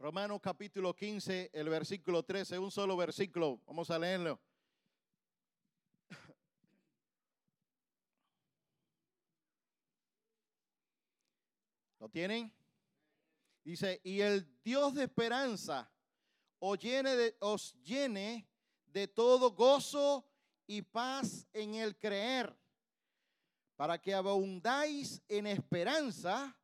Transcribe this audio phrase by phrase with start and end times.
[0.00, 3.60] Romanos capítulo 15, el versículo 13, un solo versículo.
[3.66, 4.40] Vamos a leerlo.
[11.98, 12.50] ¿Lo tienen?
[13.62, 15.92] Dice, y el Dios de esperanza
[16.60, 18.48] os llene de, os llene
[18.86, 20.26] de todo gozo
[20.66, 22.58] y paz en el creer,
[23.76, 26.58] para que abundáis en esperanza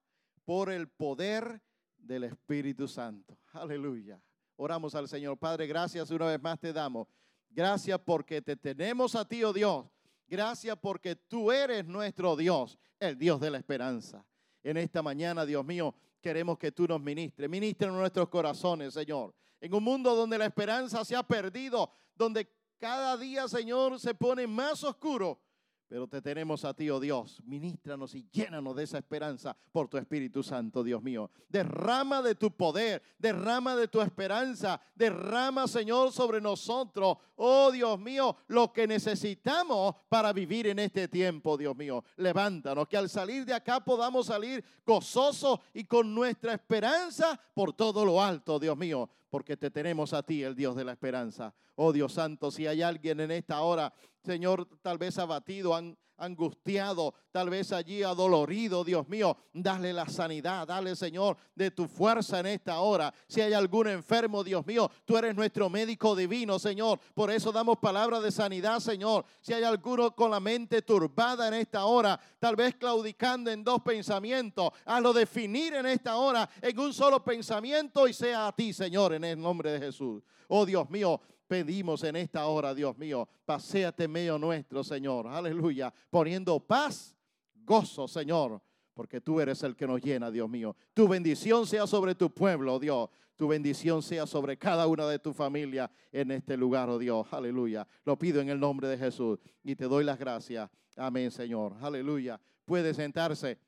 [0.46, 1.66] por el poder
[2.07, 3.39] del Espíritu Santo.
[3.53, 4.21] Aleluya.
[4.57, 5.39] Oramos al Señor.
[5.39, 7.09] Padre, gracias una vez más te damos.
[7.51, 9.87] Gracias porque te tenemos a ti, oh Dios.
[10.27, 14.25] Gracias porque tú eres nuestro Dios, el Dios de la esperanza.
[14.63, 17.49] En esta mañana, Dios mío, queremos que tú nos ministres.
[17.49, 19.35] Ministra en nuestros corazones, Señor.
[19.61, 24.46] En un mundo donde la esperanza se ha perdido, donde cada día, Señor, se pone
[24.46, 25.41] más oscuro.
[25.89, 27.40] Pero te tenemos a ti, oh Dios.
[27.45, 31.31] Ministranos y llénanos de esa esperanza por tu Espíritu Santo, Dios mío.
[31.49, 38.37] Derrama de tu poder, derrama de tu esperanza, derrama, Señor, sobre nosotros, oh Dios mío,
[38.48, 42.03] lo que necesitamos para vivir en este tiempo, Dios mío.
[42.17, 48.05] Levántanos, que al salir de acá podamos salir gozosos y con nuestra esperanza por todo
[48.05, 51.55] lo alto, Dios mío porque te tenemos a ti, el Dios de la esperanza.
[51.75, 53.92] Oh Dios Santo, si hay alguien en esta hora,
[54.27, 55.73] Señor, tal vez abatido,
[56.19, 62.41] angustiado, tal vez allí adolorido, Dios mío, dale la sanidad, dale, Señor, de tu fuerza
[62.41, 63.15] en esta hora.
[63.29, 66.99] Si hay algún enfermo, Dios mío, tú eres nuestro médico divino, Señor.
[67.15, 69.25] Por eso damos palabra de sanidad, Señor.
[69.41, 73.81] Si hay alguno con la mente turbada en esta hora, tal vez claudicando en dos
[73.83, 79.15] pensamientos, hazlo definir en esta hora en un solo pensamiento y sea a ti, Señor,
[79.15, 80.21] en el nombre de Jesús.
[80.49, 83.28] Oh Dios mío, pedimos en esta hora, Dios mío.
[83.44, 85.27] Paseate medio nuestro, Señor.
[85.27, 85.92] Aleluya.
[86.11, 87.16] Poniendo paz,
[87.64, 88.61] gozo, Señor.
[88.94, 90.74] Porque tú eres el que nos llena, Dios mío.
[90.94, 93.11] Tu bendición sea sobre tu pueblo, Dios.
[93.36, 97.27] Tu bendición sea sobre cada una de tu familia en este lugar, oh Dios.
[97.30, 97.86] Aleluya.
[98.05, 100.70] Lo pido en el nombre de Jesús y te doy las gracias.
[100.96, 101.74] Amén, Señor.
[101.83, 102.40] Aleluya.
[102.64, 103.58] Puede sentarse.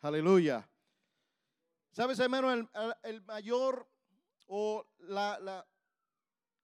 [0.00, 0.68] Aleluya.
[1.92, 2.52] ¿Sabes, hermano?
[2.52, 2.68] El,
[3.04, 3.89] el mayor
[4.52, 5.64] o la,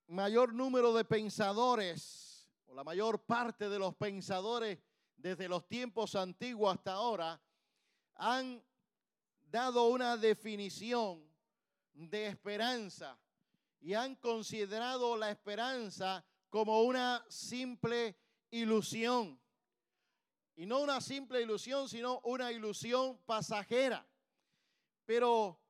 [0.09, 4.81] mayor número de pensadores, o la mayor parte de los pensadores
[5.17, 7.41] desde los tiempos antiguos hasta ahora,
[8.17, 8.61] han
[9.45, 11.25] dado una definición
[11.93, 13.17] de esperanza
[13.81, 18.19] y han considerado la esperanza como una simple
[18.51, 19.41] ilusión.
[20.57, 24.05] Y no una simple ilusión, sino una ilusión pasajera.
[25.05, 25.61] Pero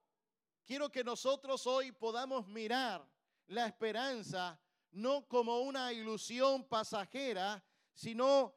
[0.67, 3.09] quiero que nosotros hoy podamos mirar
[3.47, 4.61] la esperanza
[4.91, 7.63] no como una ilusión pasajera,
[7.95, 8.55] sino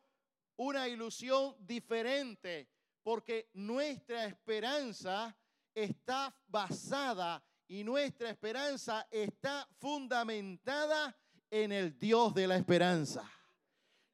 [0.56, 2.68] una ilusión diferente,
[3.04, 5.38] porque nuestra esperanza
[5.74, 11.16] está basada y nuestra esperanza está fundamentada
[11.52, 13.30] en el Dios de la esperanza.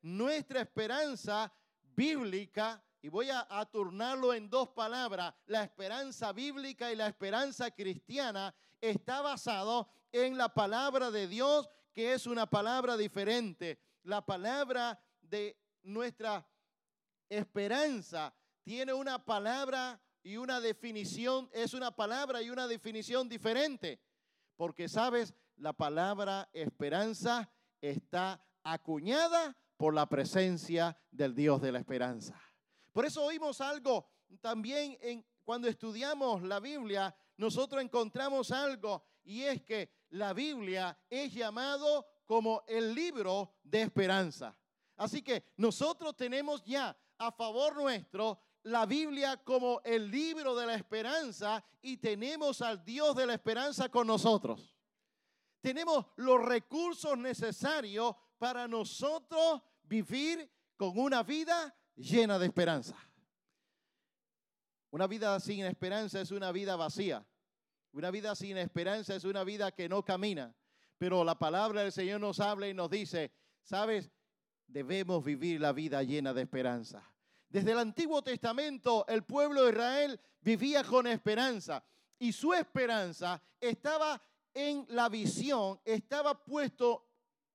[0.02, 1.52] Nuestra esperanza
[1.96, 5.32] bíblica y voy a, turnarlo en dos palabras.
[5.46, 8.52] La esperanza bíblica y la esperanza cristiana
[8.82, 13.78] está basado en la palabra de Dios, que es una palabra diferente.
[14.02, 16.50] La palabra de nuestra
[17.30, 18.34] esperanza
[18.64, 24.02] tiene una palabra y una definición, es una palabra y una definición diferente.
[24.56, 32.42] Porque sabes, la palabra esperanza está acuñada por la presencia del Dios de la esperanza.
[32.96, 34.08] Por eso oímos algo
[34.40, 34.98] también
[35.44, 42.64] cuando estudiamos la Biblia, nosotros encontramos algo y es que la Biblia es llamado como
[42.66, 44.58] el libro de esperanza.
[44.96, 50.76] Así que nosotros tenemos ya a favor nuestro la Biblia como el libro de la
[50.76, 54.74] esperanza y tenemos al Dios de la esperanza con nosotros.
[55.60, 62.96] Tenemos los recursos necesarios para nosotros vivir con una vida llena de esperanza.
[64.92, 67.26] Una vida sin esperanza es una vida vacía.
[67.92, 70.56] Una vida sin esperanza es una vida que no camina.
[70.98, 73.32] Pero la palabra del Señor nos habla y nos dice,
[73.62, 74.10] sabes,
[74.68, 77.12] debemos vivir la vida llena de esperanza.
[77.50, 81.84] Desde el Antiguo Testamento el pueblo de Israel vivía con esperanza
[82.20, 84.22] y su esperanza estaba
[84.54, 87.05] en la visión, estaba puesto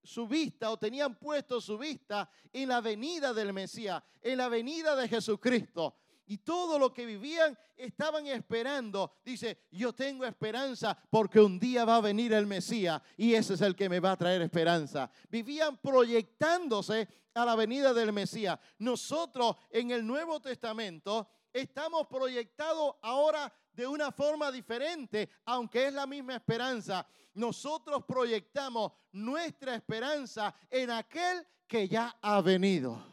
[0.02, 4.96] su vista o tenían puesto su vista en la venida del Mesías, en la venida
[4.96, 5.96] de Jesucristo.
[6.26, 9.14] Y todo lo que vivían estaban esperando.
[9.24, 13.60] Dice, yo tengo esperanza porque un día va a venir el Mesías y ese es
[13.62, 15.10] el que me va a traer esperanza.
[15.28, 18.58] Vivían proyectándose a la venida del Mesías.
[18.78, 26.06] Nosotros en el Nuevo Testamento estamos proyectados ahora de una forma diferente, aunque es la
[26.06, 27.06] misma esperanza.
[27.34, 33.10] Nosotros proyectamos nuestra esperanza en aquel que ya ha venido.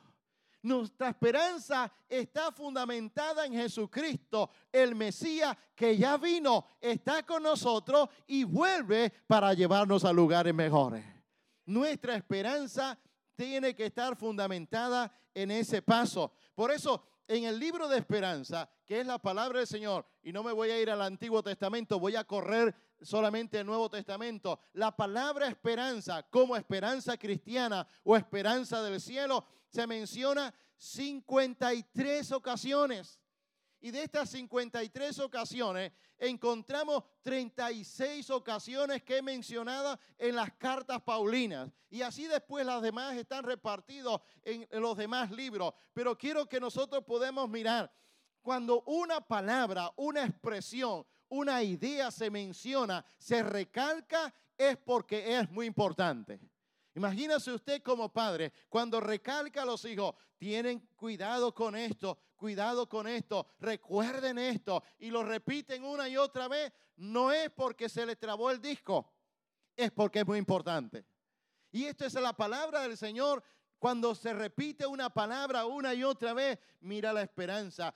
[0.63, 8.43] Nuestra esperanza está fundamentada en Jesucristo, el Mesías que ya vino, está con nosotros y
[8.43, 11.05] vuelve para llevarnos a lugares mejores.
[11.65, 12.97] Nuestra esperanza
[13.35, 16.33] tiene que estar fundamentada en ese paso.
[16.55, 20.43] Por eso, en el libro de esperanza, que es la palabra del Señor, y no
[20.43, 24.95] me voy a ir al Antiguo Testamento, voy a correr solamente el Nuevo Testamento, la
[24.95, 33.19] palabra esperanza como esperanza cristiana o esperanza del cielo se menciona 53 ocasiones.
[33.79, 41.69] Y de estas 53 ocasiones encontramos 36 ocasiones que he mencionado en las cartas paulinas.
[41.89, 45.73] Y así después las demás están repartidos en, los demás libros.
[45.93, 47.91] Pero quiero que nosotros podamos mirar
[48.41, 55.67] cuando una palabra, una expresión, una idea se menciona, se recalca, es porque es muy
[55.67, 56.39] importante.
[56.97, 63.07] Imagínese usted como padre, cuando recalca a los hijos, tienen cuidado con esto, cuidado con
[63.07, 68.17] esto, recuerden esto, y lo repiten una y otra vez, no es porque se les
[68.17, 69.13] trabó el disco,
[69.75, 71.05] es porque es muy importante.
[71.71, 73.43] Y esto es la palabra del Señor.
[73.77, 77.93] Cuando se repite una palabra una y otra vez, mira la esperanza,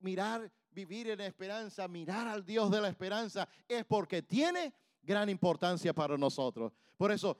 [0.00, 5.92] mirar, vivir en esperanza, mirar al Dios de la esperanza, es porque tiene gran importancia
[5.92, 6.72] para nosotros.
[6.96, 7.38] Por eso,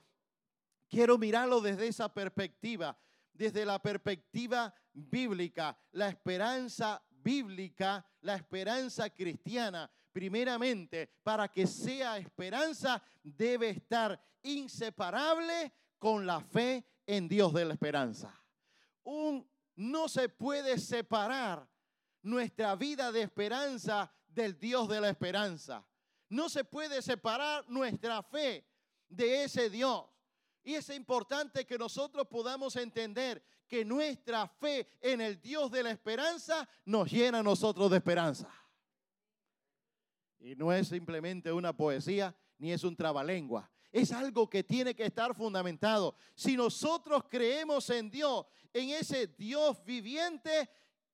[0.93, 2.95] quiero mirarlo desde esa perspectiva,
[3.33, 9.89] desde la perspectiva bíblica, la esperanza bíblica, la esperanza cristiana.
[10.11, 17.73] Primeramente, para que sea esperanza, debe estar inseparable con la fe en Dios de la
[17.73, 18.31] esperanza.
[19.75, 21.67] No se puede separar
[22.21, 25.83] nuestra vida de esperanza del Dios de la esperanza.
[26.29, 28.63] No se puede separar nuestra fe
[29.09, 30.12] de ese Dios.
[30.63, 35.91] Y es importante que nosotros podamos entender que nuestra fe en el Dios de la
[35.91, 38.49] esperanza nos llena a nosotros de esperanza.
[40.39, 43.69] Y no es simplemente una poesía ni es un trabalengua.
[43.91, 46.15] Es algo que tiene que estar fundamentado.
[46.33, 50.69] Si nosotros creemos en Dios, en ese Dios viviente,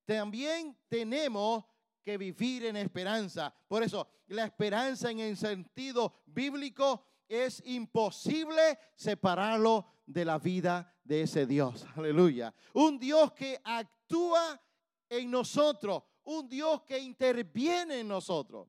[0.05, 1.65] también tenemos
[2.01, 3.53] que vivir en esperanza.
[3.67, 11.21] Por eso, la esperanza en el sentido bíblico es imposible separarlo de la vida de
[11.21, 11.85] ese Dios.
[11.95, 12.53] Aleluya.
[12.73, 14.59] Un Dios que actúa
[15.07, 18.67] en nosotros, un Dios que interviene en nosotros.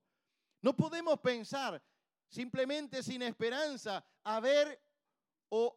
[0.61, 1.83] No podemos pensar
[2.29, 4.81] simplemente sin esperanza a ver
[5.49, 5.77] o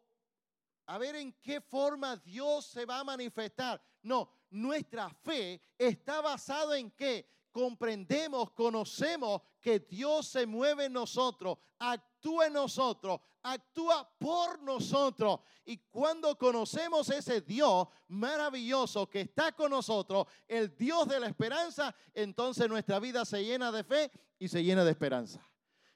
[0.85, 3.81] a ver en qué forma Dios se va a manifestar.
[4.01, 7.29] No, nuestra fe está basada en qué?
[7.53, 15.39] Comprendemos, conocemos que Dios se mueve en nosotros, actúa en nosotros, actúa por nosotros.
[15.63, 21.95] Y cuando conocemos ese Dios maravilloso que está con nosotros, el Dios de la esperanza,
[22.13, 25.47] entonces nuestra vida se llena de fe y se llena de esperanza.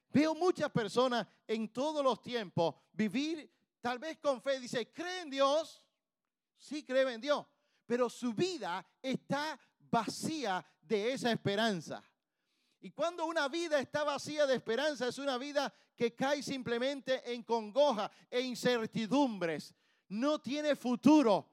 [0.10, 3.52] Veo muchas personas en todos los tiempos vivir
[3.82, 4.60] tal vez con fe.
[4.60, 5.84] Dice, ¿cree en Dios?
[6.56, 7.46] Sí, cree en Dios
[7.88, 9.58] pero su vida está
[9.90, 12.04] vacía de esa esperanza.
[12.80, 17.44] Y cuando una vida está vacía de esperanza, es una vida que cae simplemente en
[17.44, 19.74] congoja e incertidumbres.
[20.10, 21.52] No tiene futuro.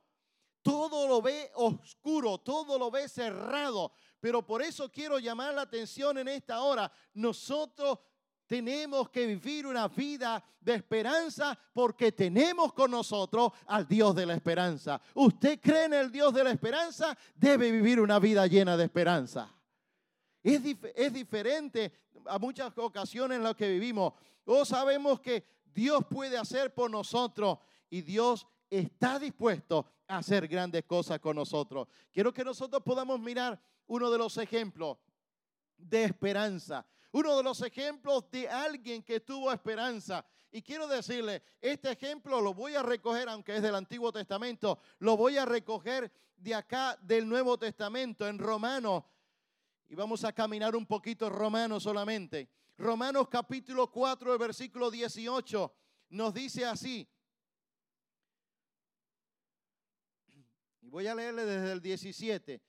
[0.62, 3.92] Todo lo ve oscuro, todo lo ve cerrado.
[4.20, 6.90] Pero por eso quiero llamar la atención en esta hora.
[7.14, 7.98] Nosotros
[8.46, 14.34] tenemos que vivir una vida de esperanza porque tenemos con nosotros al Dios de la
[14.34, 15.00] esperanza.
[15.14, 19.50] Usted cree en el Dios de la esperanza, debe vivir una vida llena de esperanza.
[20.42, 20.60] Es,
[20.94, 21.92] es diferente
[22.26, 24.12] a muchas ocasiones en las que vivimos.
[24.44, 27.58] Todos sabemos que Dios puede hacer por nosotros
[27.88, 31.88] y Dios está dispuesto a hacer grandes cosas con nosotros.
[32.12, 34.98] Quiero que nosotros podamos mirar uno de los ejemplos
[35.76, 40.26] de esperanza uno de los ejemplos de alguien que tuvo esperanza.
[40.50, 45.16] Y quiero decirle, este ejemplo lo voy a recoger, aunque es del Antiguo Testamento, lo
[45.16, 49.04] voy a recoger de acá del Nuevo Testamento, en Romanos.
[49.88, 52.49] Y vamos a caminar un poquito Romanos solamente.
[52.76, 55.73] Romanos capítulo 4, versículo 18,
[56.11, 57.09] nos dice así.
[60.80, 62.61] Y voy a leerle desde el 17,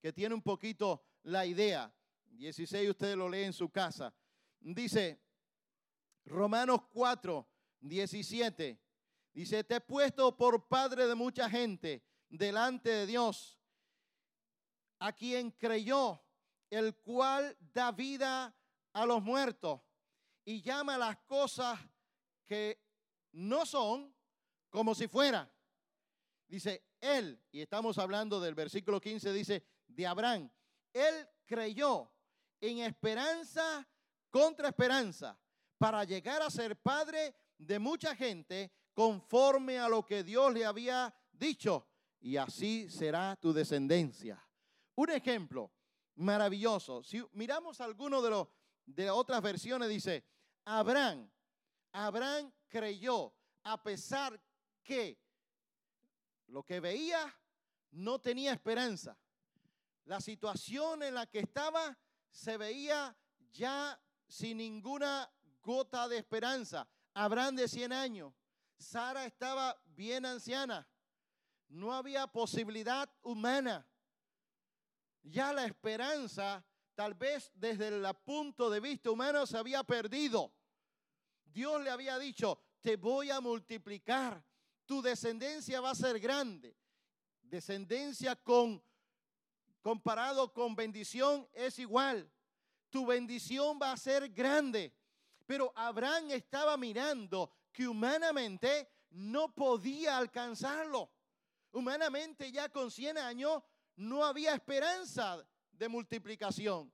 [0.00, 1.94] que tiene un poquito la idea.
[2.36, 4.14] 16 ustedes lo leen en su casa.
[4.60, 5.20] Dice
[6.24, 7.46] Romanos 4,
[7.80, 8.80] 17.
[9.32, 13.58] Dice, te he puesto por padre de mucha gente delante de Dios,
[15.00, 16.22] a quien creyó,
[16.70, 18.56] el cual da vida
[18.92, 19.80] a los muertos
[20.44, 21.78] y llama las cosas
[22.46, 22.80] que
[23.32, 24.14] no son
[24.70, 25.52] como si fuera.
[26.46, 30.50] Dice, él, y estamos hablando del versículo 15, dice, de Abraham,
[30.92, 32.13] él creyó
[32.68, 33.86] en esperanza
[34.30, 35.38] contra esperanza
[35.78, 41.14] para llegar a ser padre de mucha gente conforme a lo que Dios le había
[41.32, 41.86] dicho,
[42.20, 44.42] y así será tu descendencia.
[44.94, 45.72] Un ejemplo
[46.14, 47.02] maravilloso.
[47.02, 48.48] Si miramos alguno de los
[48.86, 50.24] de otras versiones dice,
[50.64, 51.30] Abraham,
[51.92, 54.40] Abraham creyó a pesar
[54.82, 55.18] que
[56.48, 57.34] lo que veía
[57.92, 59.18] no tenía esperanza.
[60.04, 61.98] La situación en la que estaba
[62.34, 63.16] se veía
[63.52, 65.30] ya sin ninguna
[65.62, 66.86] gota de esperanza.
[67.14, 68.34] Abraham de 100 años,
[68.76, 70.86] Sara estaba bien anciana,
[71.68, 73.86] no había posibilidad humana.
[75.22, 80.52] Ya la esperanza, tal vez desde el punto de vista humano, se había perdido.
[81.44, 84.44] Dios le había dicho, te voy a multiplicar,
[84.84, 86.76] tu descendencia va a ser grande.
[87.42, 88.82] Descendencia con
[89.84, 92.32] comparado con bendición es igual.
[92.88, 94.96] Tu bendición va a ser grande.
[95.44, 101.12] Pero Abraham estaba mirando que humanamente no podía alcanzarlo.
[101.70, 103.62] Humanamente ya con 100 años
[103.96, 106.90] no había esperanza de multiplicación.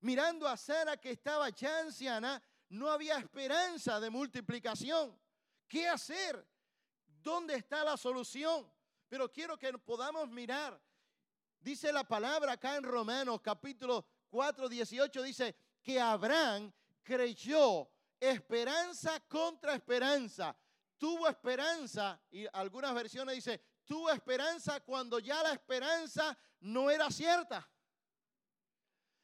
[0.00, 5.18] Mirando a Sara que estaba ya anciana, no había esperanza de multiplicación.
[5.66, 6.46] ¿Qué hacer?
[7.06, 8.70] ¿Dónde está la solución?
[9.08, 10.78] Pero quiero que podamos mirar.
[11.60, 17.86] Dice la palabra acá en Romanos capítulo 4, 18, dice que Abraham creyó
[18.18, 20.56] esperanza contra esperanza.
[20.96, 27.68] Tuvo esperanza, y algunas versiones dice, tuvo esperanza cuando ya la esperanza no era cierta.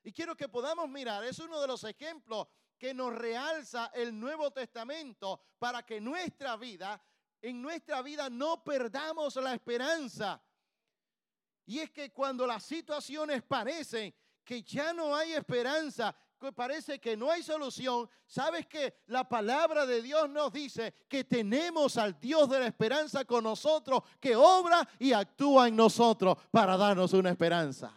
[0.02, 4.50] Y quiero que podamos mirar, es uno de los ejemplos que nos realza el Nuevo
[4.50, 7.02] Testamento para que nuestra vida,
[7.40, 10.42] en nuestra vida no perdamos la esperanza.
[11.66, 17.16] Y es que cuando las situaciones parecen que ya no hay esperanza, que parece que
[17.16, 22.48] no hay solución, sabes que la palabra de Dios nos dice que tenemos al Dios
[22.48, 27.92] de la esperanza con nosotros, que obra y actúa en nosotros para darnos una esperanza.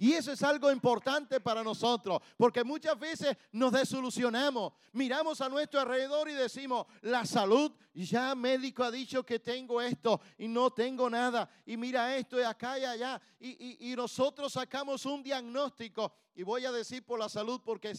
[0.00, 5.80] Y eso es algo importante para nosotros, porque muchas veces nos desilusionamos, miramos a nuestro
[5.80, 11.10] alrededor y decimos, la salud, ya médico ha dicho que tengo esto y no tengo
[11.10, 16.64] nada, y mira esto y acá y allá, y, nosotros sacamos un diagnóstico, y voy
[16.64, 17.92] a decir por la salud porque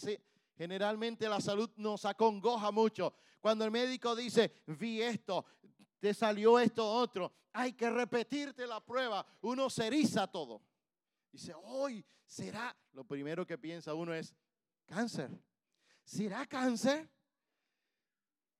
[0.56, 3.12] generalmente la salud nos acongoja mucho.
[3.42, 5.44] Cuando el médico dice, vi esto,
[5.98, 10.62] te salió esto otro, hay que repetirte la prueba, uno se eriza todo.
[11.32, 14.34] Dice, hoy será, lo primero que piensa uno es
[14.86, 15.30] cáncer.
[16.04, 17.08] ¿Será cáncer?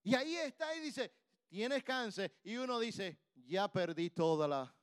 [0.03, 1.12] Y ahí está y dice,
[1.49, 2.33] tienes cáncer.
[2.43, 4.75] Y uno dice, ya perdí toda la,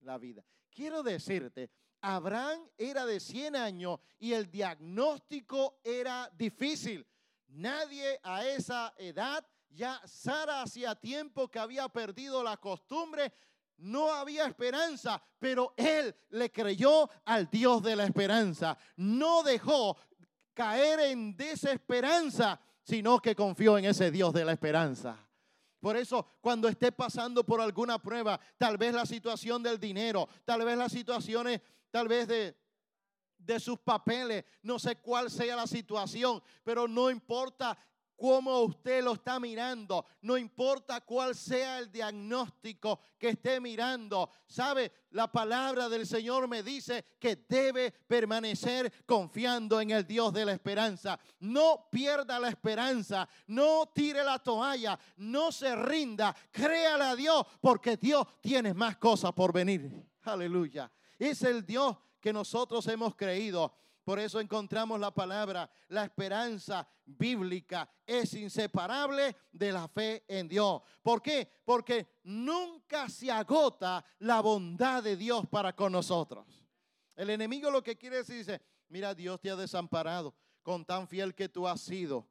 [0.00, 0.44] la vida.
[0.70, 7.06] Quiero decirte, Abraham era de 100 años y el diagnóstico era difícil.
[7.48, 13.32] Nadie a esa edad, ya Sara hacía tiempo que había perdido la costumbre,
[13.82, 18.78] no había esperanza, pero él le creyó al Dios de la esperanza.
[18.96, 19.96] No dejó
[20.54, 25.16] caer en desesperanza, sino que confió en ese Dios de la esperanza.
[25.80, 30.64] Por eso, cuando esté pasando por alguna prueba, tal vez la situación del dinero, tal
[30.64, 31.60] vez las situaciones,
[31.90, 32.56] tal vez de,
[33.36, 37.76] de sus papeles, no sé cuál sea la situación, pero no importa
[38.22, 44.30] cómo usted lo está mirando, no importa cuál sea el diagnóstico que esté mirando.
[44.46, 50.44] Sabe, la palabra del Señor me dice que debe permanecer confiando en el Dios de
[50.44, 51.18] la esperanza.
[51.40, 57.96] No pierda la esperanza, no tire la toalla, no se rinda, créale a Dios, porque
[57.96, 59.90] Dios tiene más cosas por venir.
[60.22, 60.88] Aleluya.
[61.18, 63.74] Es el Dios que nosotros hemos creído.
[64.04, 70.82] Por eso encontramos la palabra, la esperanza bíblica es inseparable de la fe en Dios.
[71.02, 71.48] ¿Por qué?
[71.64, 76.46] Porque nunca se agota la bondad de Dios para con nosotros.
[77.14, 81.34] El enemigo lo que quiere decir dice, mira, Dios te ha desamparado con tan fiel
[81.34, 82.28] que tú has sido.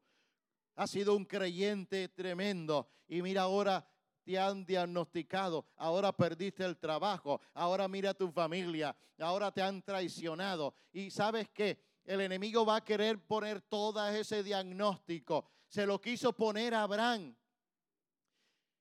[0.76, 3.86] Has sido un creyente tremendo y mira ahora
[4.24, 10.74] te han diagnosticado, ahora perdiste el trabajo, ahora mira tu familia, ahora te han traicionado.
[10.92, 15.46] Y sabes que el enemigo va a querer poner todo ese diagnóstico.
[15.68, 17.36] Se lo quiso poner a Abraham.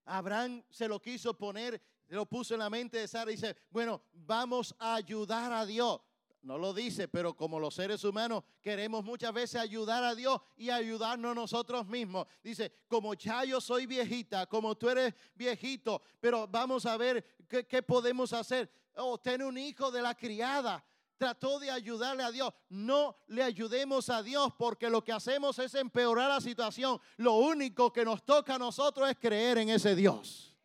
[0.05, 1.81] Abraham se lo quiso poner
[2.11, 6.01] lo puso en la mente de Sara y dice, bueno, vamos a ayudar a Dios.
[6.43, 10.71] No lo dice, pero como los seres humanos queremos muchas veces ayudar a Dios y
[10.71, 12.27] ayudarnos nosotros mismos.
[12.43, 17.83] Dice, como ya yo soy viejita, como tú eres viejito, pero vamos a ver qué,
[17.83, 18.73] podemos hacer.
[18.97, 20.83] Oh, ten un hijo de la criada.
[21.19, 22.51] Trató de ayudarle a Dios.
[22.71, 26.99] No le ayudemos a Dios porque lo que hacemos es empeorar la situación.
[27.19, 30.57] Lo único que nos toca a nosotros es creer en ese Dios.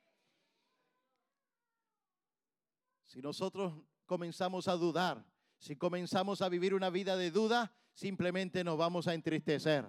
[3.04, 3.74] Si nosotros
[4.06, 9.14] comenzamos a dudar, si comenzamos a vivir una vida de duda, simplemente nos vamos a
[9.14, 9.86] entristecer.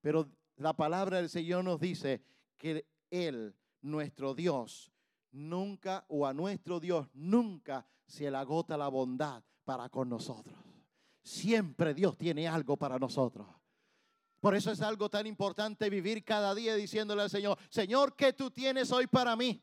[0.00, 2.22] Pero la palabra del Señor nos dice
[2.56, 4.92] que Él, nuestro Dios,
[5.32, 10.58] nunca o a nuestro Dios nunca se le agota la bondad para con nosotros.
[11.22, 13.46] Siempre Dios tiene algo para nosotros.
[14.40, 18.50] Por eso es algo tan importante vivir cada día diciéndole al Señor, Señor, ¿qué tú
[18.50, 19.62] tienes hoy para mí?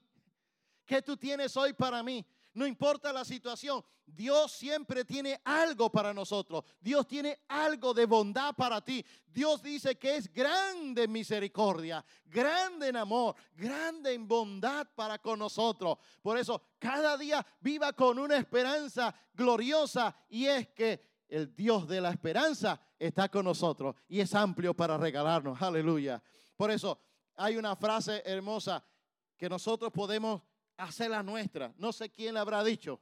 [0.85, 2.25] ¿Qué tú tienes hoy para mí?
[2.59, 6.65] No importa la situación, Dios siempre tiene algo para nosotros.
[6.81, 9.05] Dios tiene algo de bondad para ti.
[9.25, 15.39] Dios dice que es grande en misericordia, grande en amor, grande en bondad para con
[15.39, 15.99] nosotros.
[16.21, 20.99] Por eso, cada día viva con una esperanza gloriosa y es que
[21.29, 25.61] el Dios de la esperanza está con nosotros y es amplio para regalarnos.
[25.61, 26.21] Aleluya.
[26.57, 26.99] Por eso,
[27.37, 28.83] hay una frase hermosa
[29.37, 30.41] que nosotros podemos
[30.79, 31.73] hacer la nuestra.
[31.77, 33.01] No sé quién la habrá dicho.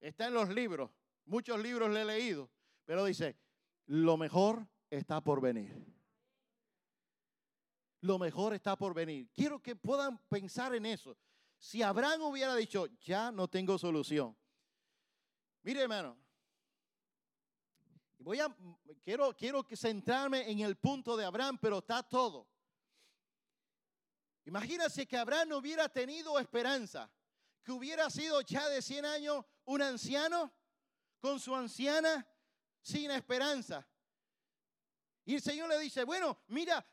[0.00, 0.90] Está en los libros.
[1.24, 2.50] Muchos libros le he leído.
[2.84, 3.36] Pero dice,
[3.86, 5.74] lo mejor está por venir.
[8.00, 9.30] Lo mejor está por venir.
[9.32, 11.16] Quiero que puedan pensar en eso.
[11.58, 14.36] Si Abraham hubiera dicho, ya no tengo solución.
[15.62, 16.18] Mire, hermano.
[18.18, 18.54] Voy a,
[19.02, 22.48] quiero, quiero centrarme en el punto de Abraham, pero está todo.
[24.44, 27.10] Imagínense que Abraham no hubiera tenido esperanza,
[27.62, 30.52] que hubiera sido ya de 100 años un anciano
[31.20, 32.26] con su anciana
[32.80, 33.86] sin esperanza.
[35.24, 36.84] Y el Señor le dice, bueno, mira,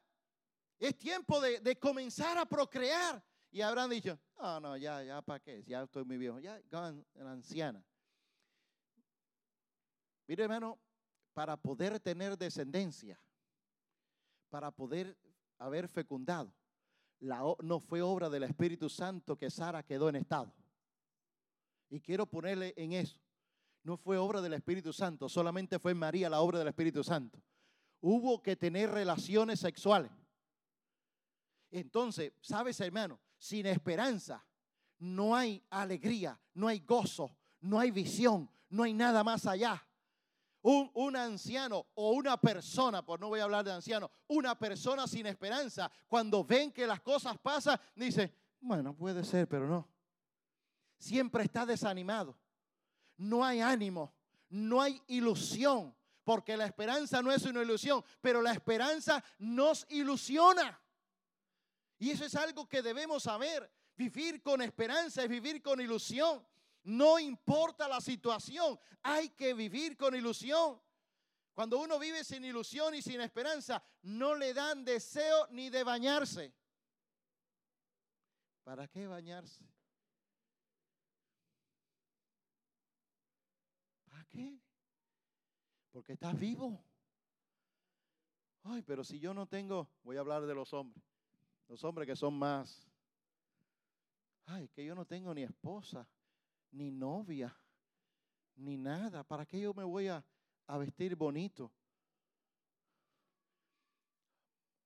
[0.77, 3.23] es tiempo de, comenzar a procrear.
[3.51, 5.63] Y Abraham dicho, no, no, ya, ya, ¿para qué?
[5.63, 7.83] Ya estoy muy viejo, ya, la anciana.
[10.27, 10.79] Mire, hermano,
[11.33, 13.19] para poder tener descendencia,
[14.49, 15.17] para poder
[15.57, 16.53] haber fecundado,
[17.21, 20.53] no fue obra del Espíritu Santo que Sara quedó en estado.
[21.89, 23.19] Y quiero ponerle en eso.
[23.83, 27.41] No fue obra del Espíritu Santo, solamente fue María la obra del Espíritu Santo.
[28.01, 30.11] Hubo que tener relaciones sexuales.
[31.71, 33.19] Entonces, ¿sabes, hermano?
[33.37, 34.45] Sin esperanza
[34.99, 39.85] no hay alegría, no hay gozo, no hay visión, no hay nada más allá.
[40.61, 45.25] Un, anciano o una persona, por no voy a hablar de anciano, una persona sin
[45.25, 49.87] esperanza, cuando ven que las cosas pasan, dice, bueno, puede ser, pero no.
[50.97, 52.37] Siempre está desanimado.
[53.17, 54.13] No hay ánimo,
[54.49, 60.79] no hay ilusión, porque la esperanza no es una ilusión, pero la esperanza nos ilusiona.
[61.97, 63.69] Y eso es algo que debemos saber.
[63.95, 66.45] Vivir con esperanza es vivir con ilusión.
[66.83, 70.81] No importa la situación, hay que vivir con ilusión.
[71.53, 76.53] Cuando uno vive sin ilusión y sin esperanza, no le dan deseo ni de bañarse.
[78.63, 79.65] ¿Para qué bañarse?
[84.05, 84.57] ¿Para qué?
[85.91, 86.81] Porque estás vivo.
[88.63, 91.03] Ay, pero si yo no tengo, voy a hablar de los hombres,
[91.67, 92.87] los hombres que son más,
[94.45, 96.07] ay, que yo no tengo ni esposa,
[96.71, 97.55] ni novia,
[98.55, 99.23] ni nada.
[99.23, 100.23] ¿Para qué yo me voy a,
[100.77, 101.71] vestir bonito?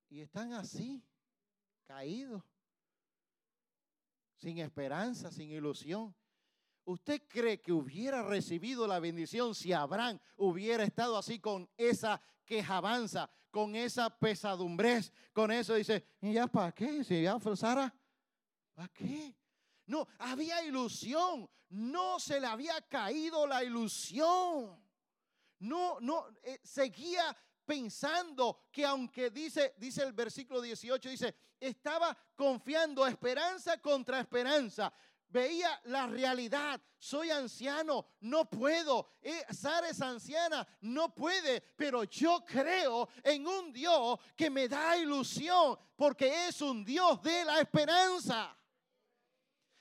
[0.08, 1.02] Y están así,
[1.86, 2.42] caídos,
[4.36, 6.14] sin esperanza, sin ilusión.
[6.84, 13.30] ¿Usted cree que hubiera recibido la bendición si Abraham hubiera estado así con esa quejabanza,
[13.50, 15.74] con esa pesadumbrez, con eso?
[15.74, 17.02] Dice, ¿y ya para qué?
[17.02, 17.94] Si ya Sara,
[18.74, 19.34] ¿para qué?
[19.86, 21.48] No, había ilusión.
[21.70, 24.80] No se le había caído la ilusión.
[25.60, 33.06] No, no, eh, seguía pensando que aunque dice, dice el versículo 18, dice, estaba confiando
[33.06, 34.92] esperanza contra esperanza.
[35.28, 39.08] Veía la realidad, soy anciano, no puedo.
[39.20, 44.96] Eh, Sara es anciana, no puede, pero yo creo en un Dios que me da
[44.96, 48.56] ilusión, porque es un Dios de la esperanza.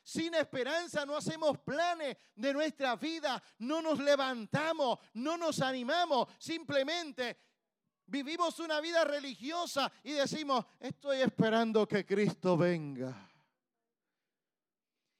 [0.04, 7.38] Sin esperanza no hacemos planes de nuestra vida, no nos levantamos, no nos animamos, simplemente
[8.06, 13.30] vivimos una vida religiosa y decimos, estoy esperando que Cristo venga.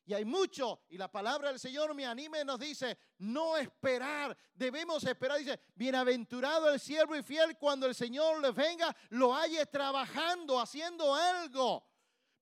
[0.06, 4.38] Y hay mucho, y la palabra del Señor me anima y nos dice, no esperar,
[4.54, 5.40] debemos esperar.
[5.40, 11.16] Dice, bienaventurado el siervo y fiel cuando el Señor le venga, lo halle trabajando, haciendo
[11.16, 11.86] algo.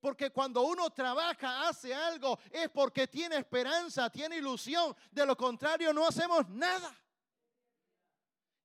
[0.01, 4.95] Porque cuando uno trabaja, hace algo, es porque tiene esperanza, tiene ilusión.
[5.11, 6.93] De lo contrario, no hacemos nada.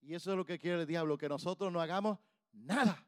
[0.00, 2.18] Y eso es lo que quiere el diablo, que nosotros no hagamos
[2.52, 3.06] nada.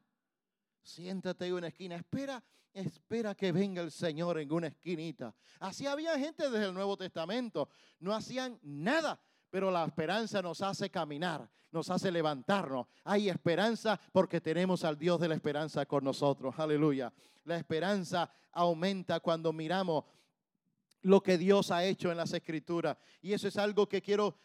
[0.81, 5.35] Siéntate en una esquina, espera, espera que venga el Señor en una esquinita.
[5.59, 10.89] Así había gente desde el Nuevo Testamento, no hacían nada, pero la esperanza nos hace
[10.89, 12.87] caminar, nos hace levantarnos.
[13.03, 16.53] Hay esperanza porque tenemos al Dios de la esperanza con nosotros.
[16.57, 17.11] Aleluya.
[17.45, 20.05] La esperanza aumenta cuando miramos
[21.01, 22.97] lo que Dios ha hecho en las escrituras.
[23.21, 24.37] Y eso es algo que quiero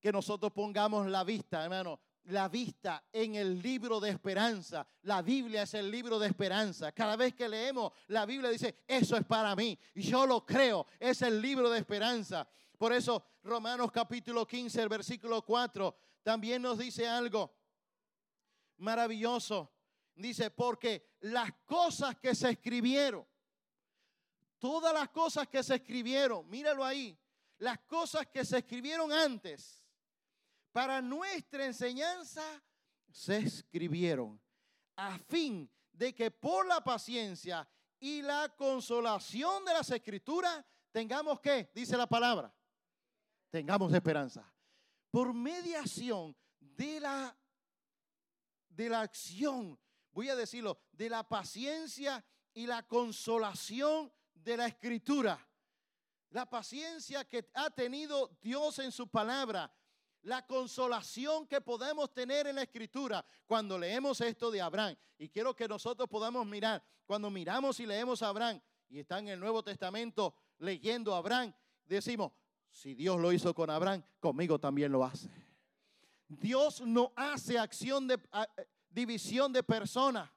[0.00, 4.86] que nosotros pongamos la vista, hermano la vista en el libro de esperanza.
[5.02, 6.92] La Biblia es el libro de esperanza.
[6.92, 9.78] Cada vez que leemos, la Biblia dice, eso es para mí.
[9.94, 12.46] Yo lo creo, es el libro de esperanza.
[12.78, 17.54] Por eso Romanos capítulo 15, el versículo 4, también nos dice algo
[18.78, 19.70] maravilloso.
[20.16, 23.26] Dice, porque las cosas que se escribieron,
[24.58, 27.18] todas las cosas que se escribieron, míralo ahí,
[27.58, 29.82] las cosas que se escribieron antes
[30.72, 32.42] para nuestra enseñanza
[33.10, 34.40] se escribieron,
[34.96, 41.70] a fin de que por la paciencia y la consolación de las escrituras tengamos que,
[41.74, 42.52] dice la palabra,
[43.54, 44.52] tengamos esperanza.
[45.12, 47.38] Por mediación de la,
[48.68, 49.78] de la acción,
[50.10, 55.38] voy a decirlo, de la paciencia y la consolación de la escritura.
[56.30, 59.72] La paciencia que ha tenido Dios en su palabra
[60.22, 64.96] la consolación que podemos tener en la escritura cuando leemos esto de Abraham.
[65.16, 69.28] Y quiero que nosotros podamos mirar, cuando miramos y leemos a Abraham y está en
[69.28, 72.32] el Nuevo Testamento leyendo a Abraham, decimos,
[72.74, 75.30] si Dios lo hizo con Abraham, conmigo también lo hace.
[76.26, 80.28] Dios no hace acción de eh, división de personas.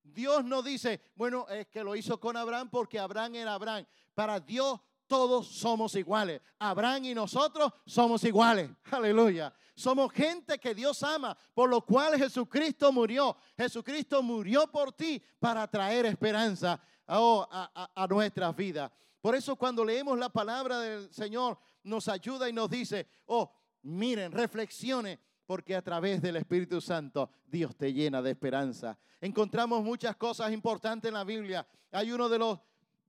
[0.00, 3.84] Dios no dice, bueno, es que lo hizo con Abraham porque Abraham era Abraham.
[4.14, 6.40] Para Dios todos somos iguales.
[6.60, 8.70] Abraham y nosotros somos iguales.
[8.92, 9.52] Aleluya.
[9.74, 13.36] Somos gente que Dios ama, por lo cual Jesucristo murió.
[13.56, 18.92] Jesucristo murió por ti para traer esperanza oh, a, a, a nuestras vidas.
[19.20, 24.32] Por eso cuando leemos la palabra del Señor, nos ayuda y nos dice, oh, miren,
[24.32, 28.98] reflexionen, porque a través del Espíritu Santo Dios te llena de esperanza.
[29.20, 31.66] Encontramos muchas cosas importantes en la Biblia.
[31.90, 32.58] Hay uno de los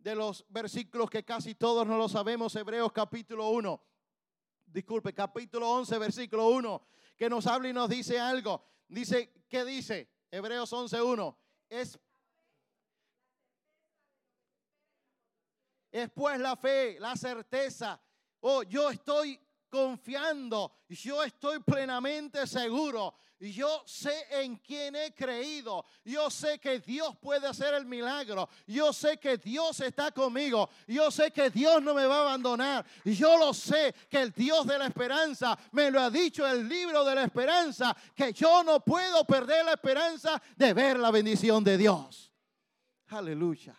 [0.03, 3.81] de los versículos que casi todos no lo sabemos, Hebreos capítulo 1.
[4.65, 8.65] Disculpe, capítulo 11, versículo 1, que nos habla y nos dice algo.
[8.89, 10.09] Dice, ¿qué dice?
[10.29, 11.37] Hebreos 11, 1.
[11.69, 11.97] Es,
[15.89, 18.01] es pues la fe, la certeza.
[18.45, 26.29] Oh, yo estoy confiando, yo estoy plenamente seguro, yo sé en quién he creído, yo
[26.29, 31.31] sé que Dios puede hacer el milagro, yo sé que Dios está conmigo, yo sé
[31.31, 34.87] que Dios no me va a abandonar, yo lo sé que el Dios de la
[34.87, 39.63] esperanza me lo ha dicho el libro de la esperanza, que yo no puedo perder
[39.63, 42.33] la esperanza de ver la bendición de Dios.
[43.07, 43.73] Aleluya.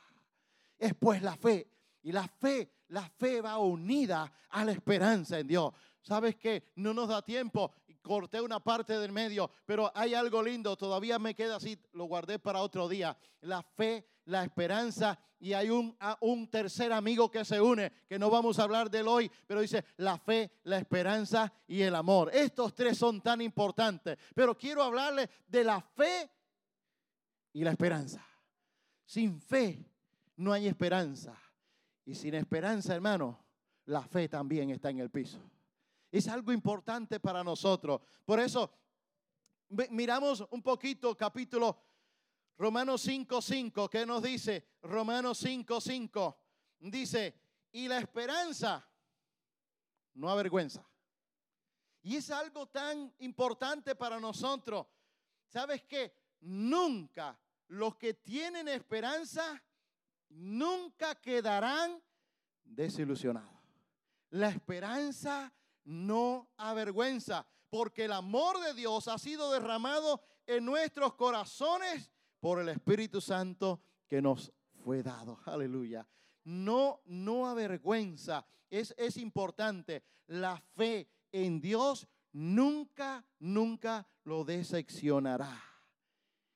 [0.78, 1.68] Es pues la fe
[2.02, 5.72] y la fe la fe va unida a la esperanza en Dios.
[6.02, 6.72] ¿Sabes qué?
[6.76, 7.72] No nos da tiempo.
[8.02, 10.76] Corté una parte del medio, pero hay algo lindo.
[10.76, 13.16] Todavía me queda así, lo guardé para otro día.
[13.40, 18.30] La fe, la esperanza y hay un, un tercer amigo que se une, que no
[18.30, 22.30] vamos a hablar de él hoy, pero dice la fe, la esperanza y el amor.
[22.32, 26.30] Estos tres son tan importantes, pero quiero hablarle de la fe
[27.52, 28.26] y la esperanza.
[29.04, 29.84] Sin fe
[30.36, 31.38] no hay esperanza.
[32.06, 33.44] Y sin esperanza, hermano,
[33.86, 35.38] la fe también está en el piso.
[36.10, 38.00] Es algo importante para nosotros.
[38.24, 38.70] Por eso,
[39.90, 41.76] miramos un poquito capítulo
[42.56, 44.68] Romanos 5.5, que nos dice?
[44.82, 46.36] Romanos 5.5
[46.78, 47.34] dice,
[47.72, 48.86] y la esperanza
[50.14, 50.88] no avergüenza.
[52.02, 54.86] Y es algo tan importante para nosotros.
[55.46, 56.14] ¿Sabes qué?
[56.40, 57.38] Nunca
[57.68, 59.62] los que tienen esperanza
[60.28, 62.02] nunca quedarán
[62.64, 63.52] desilusionados.
[64.30, 65.52] La esperanza
[65.84, 72.10] no avergüenza, porque el amor de Dios ha sido derramado en nuestros corazones
[72.40, 75.38] por el Espíritu Santo que nos fue dado.
[75.46, 76.06] Aleluya.
[76.44, 78.44] No, no avergüenza.
[78.68, 80.02] Es, es importante.
[80.26, 85.62] La fe en Dios nunca, nunca lo decepcionará.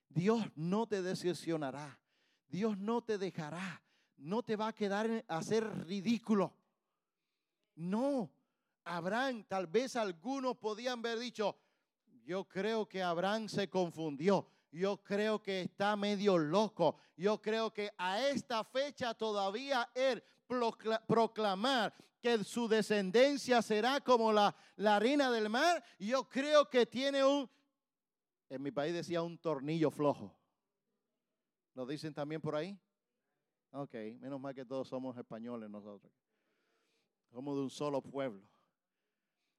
[0.08, 1.98] Dios no te decepcionará.
[2.48, 3.82] Dios no te dejará.
[4.18, 6.52] no te va a quedar a hacer ridículo.
[7.76, 8.28] No,
[8.84, 11.56] Abraham, tal vez algunos podían haber dicho,
[12.24, 14.50] yo creo que Abraham se confundió.
[14.70, 16.96] Yo creo que está medio loco.
[17.16, 20.22] Yo creo que a esta fecha todavía él
[21.06, 25.82] proclamar que su descendencia será como la, la harina del mar.
[25.98, 27.48] Yo creo que tiene un,
[28.50, 30.37] en mi país decía un tornillo flojo.
[31.78, 32.76] ¿Lo dicen también por ahí?
[33.70, 36.12] Ok, menos mal que todos somos españoles nosotros.
[37.30, 38.44] Somos de un solo pueblo.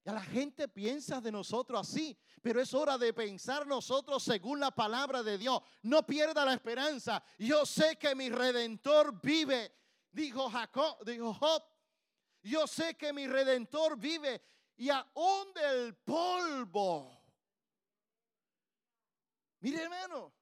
[0.03, 4.69] Ya la gente piensa de nosotros así, pero es hora de pensar nosotros según la
[4.69, 5.61] palabra de Dios.
[5.81, 7.23] No pierda la esperanza.
[7.37, 9.71] Yo sé que mi redentor vive,
[10.11, 11.63] dijo Jacob, dijo Job.
[12.41, 14.41] Yo sé que mi redentor vive
[14.75, 17.17] y aún del polvo.
[19.61, 20.38] Mire, hermano.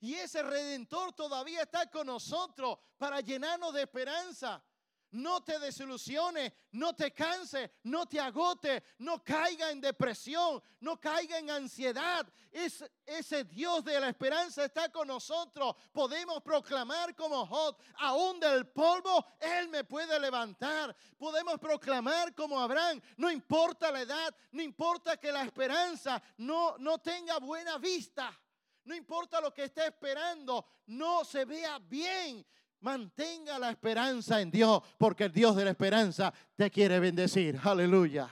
[0.00, 4.62] Y ese redentor todavía está con nosotros para llenarnos de esperanza.
[5.10, 11.38] No te desilusiones, no te canses, no te agote, no caiga en depresión, no caiga
[11.38, 12.30] en ansiedad.
[12.50, 15.74] Es, ese Dios de la esperanza está con nosotros.
[15.92, 20.94] Podemos proclamar como Job, aún del polvo, Él me puede levantar.
[21.16, 26.98] Podemos proclamar como Abraham, no importa la edad, no importa que la esperanza no, no
[26.98, 28.38] tenga buena vista.
[28.88, 32.42] No importa lo que esté esperando, no se vea bien.
[32.80, 37.60] Mantenga la esperanza en Dios, porque el Dios de la esperanza te quiere bendecir.
[37.62, 38.30] Aleluya.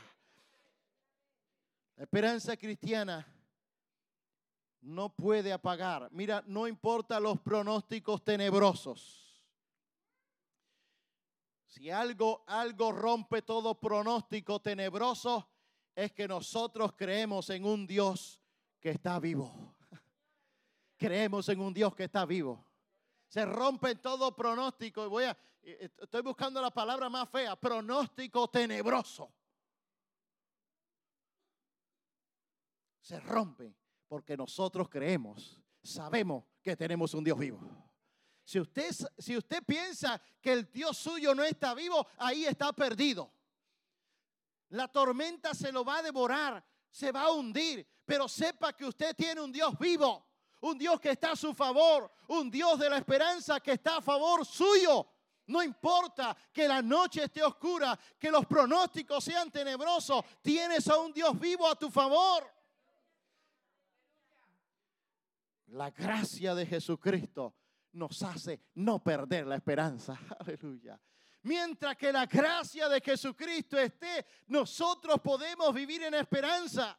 [1.96, 3.26] La esperanza cristiana
[4.80, 6.08] no puede apagar.
[6.12, 9.44] Mira, no importa los pronósticos tenebrosos.
[11.66, 15.50] Si algo, algo rompe todo pronóstico tenebroso,
[15.94, 18.40] es que nosotros creemos en un Dios
[18.80, 19.75] que está vivo.
[20.96, 22.66] Creemos en un Dios que está vivo
[23.28, 25.04] se rompe todo pronóstico.
[25.04, 29.32] Y voy a, estoy buscando la palabra más fea, pronóstico tenebroso.
[33.00, 33.74] Se rompe
[34.08, 37.60] porque nosotros creemos, sabemos que tenemos un Dios vivo.
[38.44, 43.32] Si usted, si usted piensa que el Dios suyo no está vivo, ahí está perdido.
[44.70, 49.14] La tormenta se lo va a devorar, se va a hundir, pero sepa que usted
[49.16, 50.25] tiene un Dios vivo
[50.60, 54.02] un Dios que está a su favor, un Dios de la esperanza que está a
[54.02, 55.06] favor suyo.
[55.48, 61.12] No importa que la noche esté oscura, que los pronósticos sean tenebrosos, tienes a un
[61.12, 62.52] Dios vivo a tu favor.
[65.68, 67.54] La gracia de Jesucristo
[67.92, 70.18] nos hace no perder la esperanza.
[70.38, 71.00] Aleluya.
[71.42, 76.98] Mientras que la gracia de Jesucristo esté, nosotros podemos vivir en esperanza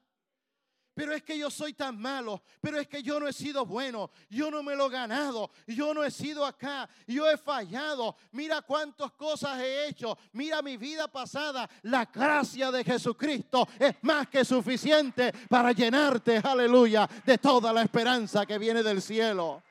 [0.98, 4.10] pero es que yo soy tan malo, pero es que yo no he sido bueno,
[4.32, 8.64] yo no me lo he ganado, yo no he sido acá, yo he fallado, mira
[8.64, 14.44] cuántas cosas he hecho, mira mi vida pasada, la gracia de Jesucristo es más que
[14.44, 19.62] suficiente para llenarte, aleluya, de toda la esperanza que viene del cielo.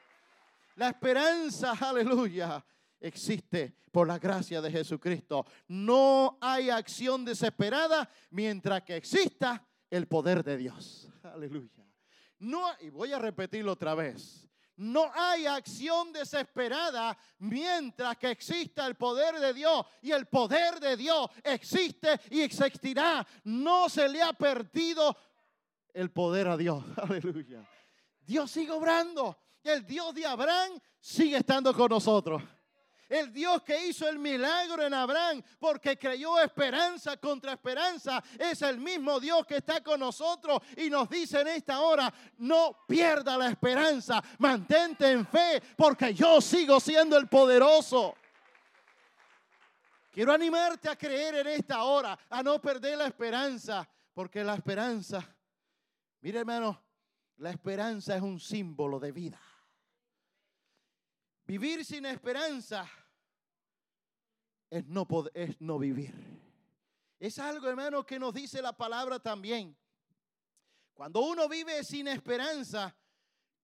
[0.77, 2.65] La esperanza, aleluya,
[3.01, 5.45] existe por la gracia de Jesucristo.
[5.67, 11.06] No hay acción desesperada mientras que exista el poder de Dios.
[11.33, 11.85] Aleluya.
[12.39, 14.47] No, y voy a repetirlo otra vez.
[14.77, 19.87] No hay acción desesperada mientras que exista el poder de Dios.
[20.03, 23.27] Y el poder de Dios existe y existirá.
[23.45, 25.17] No se le ha perdido
[25.95, 26.85] el poder a Dios.
[26.97, 27.67] Aleluya.
[28.21, 29.39] Dios sigue obrando.
[29.62, 32.43] El Dios de Abraham sigue estando con nosotros.
[33.09, 38.79] El Dios que hizo el milagro en Abraham porque creyó esperanza contra esperanza es el
[38.79, 43.49] mismo Dios que está con nosotros y nos dice en esta hora, no pierda la
[43.49, 48.16] esperanza, mantente en fe porque yo sigo siendo el poderoso.
[50.11, 55.23] Quiero animarte a creer en esta hora, a no perder la esperanza, porque la esperanza,
[56.23, 56.83] mire hermano,
[57.37, 59.38] la esperanza es un símbolo de vida.
[61.47, 62.91] Vivir sin esperanza
[64.69, 66.13] es no, poder, es no vivir.
[67.21, 69.77] Es algo, hermano, que nos dice la palabra también.
[70.93, 72.97] Cuando uno vive sin esperanza,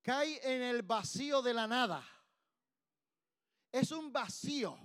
[0.01, 2.07] cae en el vacío de la nada.
[3.73, 4.79] Es un vacío.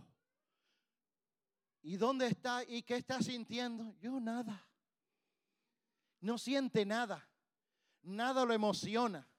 [1.83, 2.63] ¿Y dónde está?
[2.63, 3.95] ¿Y qué está sintiendo?
[3.99, 4.67] Yo nada.
[6.21, 7.29] No siente nada.
[8.01, 9.29] Nada lo emociona.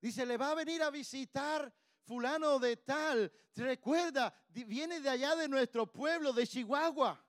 [0.00, 1.74] Dice, le va a venir a visitar
[2.06, 7.22] fulano de tal, ¿te recuerda, viene de allá de nuestro pueblo, de Chihuahua.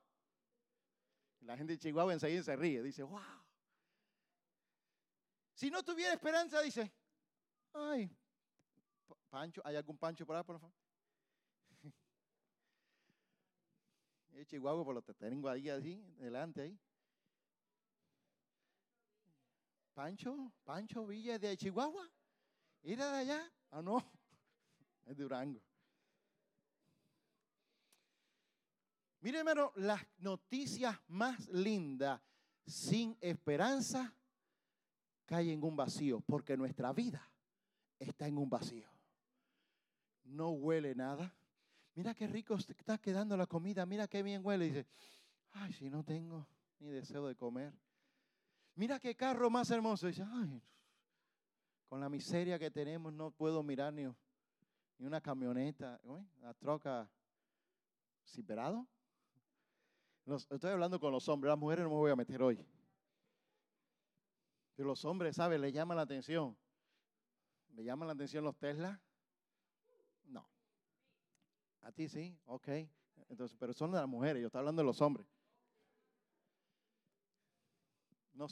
[1.41, 3.19] La gente de Chihuahua enseguida se ríe, dice, wow.
[5.53, 6.93] Si no tuviera esperanza, dice,
[7.73, 8.15] ay,
[9.29, 10.75] Pancho, ¿hay algún Pancho por ahí, por favor?
[14.33, 16.79] El Chihuahua, por lo que tengo ahí, así, delante ahí.
[19.95, 22.07] Pancho, Pancho Villa de Chihuahua,
[22.83, 24.16] era de allá, ¿o no?
[25.07, 25.61] Es Durango.
[29.21, 32.21] Mire, hermano, las noticias más lindas
[32.65, 34.13] sin esperanza
[35.25, 37.29] caen en un vacío, porque nuestra vida
[37.99, 38.87] está en un vacío.
[40.23, 41.33] No huele nada.
[41.95, 44.65] Mira qué rico está quedando la comida, mira qué bien huele.
[44.65, 44.87] dice,
[45.53, 46.47] ay, si no tengo
[46.79, 47.73] ni deseo de comer.
[48.75, 50.07] Mira qué carro más hermoso.
[50.07, 50.61] dice, ay,
[51.87, 54.05] con la miseria que tenemos no puedo mirar ni,
[54.97, 55.99] ni una camioneta,
[56.41, 57.09] la troca
[58.25, 58.87] ciperado.
[60.49, 62.65] estoy hablando con los hombres, las mujeres no me voy a meter hoy.
[64.75, 65.59] Pero los hombres, ¿sabes?
[65.59, 66.55] Le llaman la atención.
[67.73, 69.01] ¿Le llaman la atención los Tesla?
[70.25, 70.47] No.
[71.81, 72.67] A ti sí, ok.
[73.29, 75.27] Entonces, pero son de las mujeres, yo estoy hablando de los hombres.
[78.33, 78.47] No,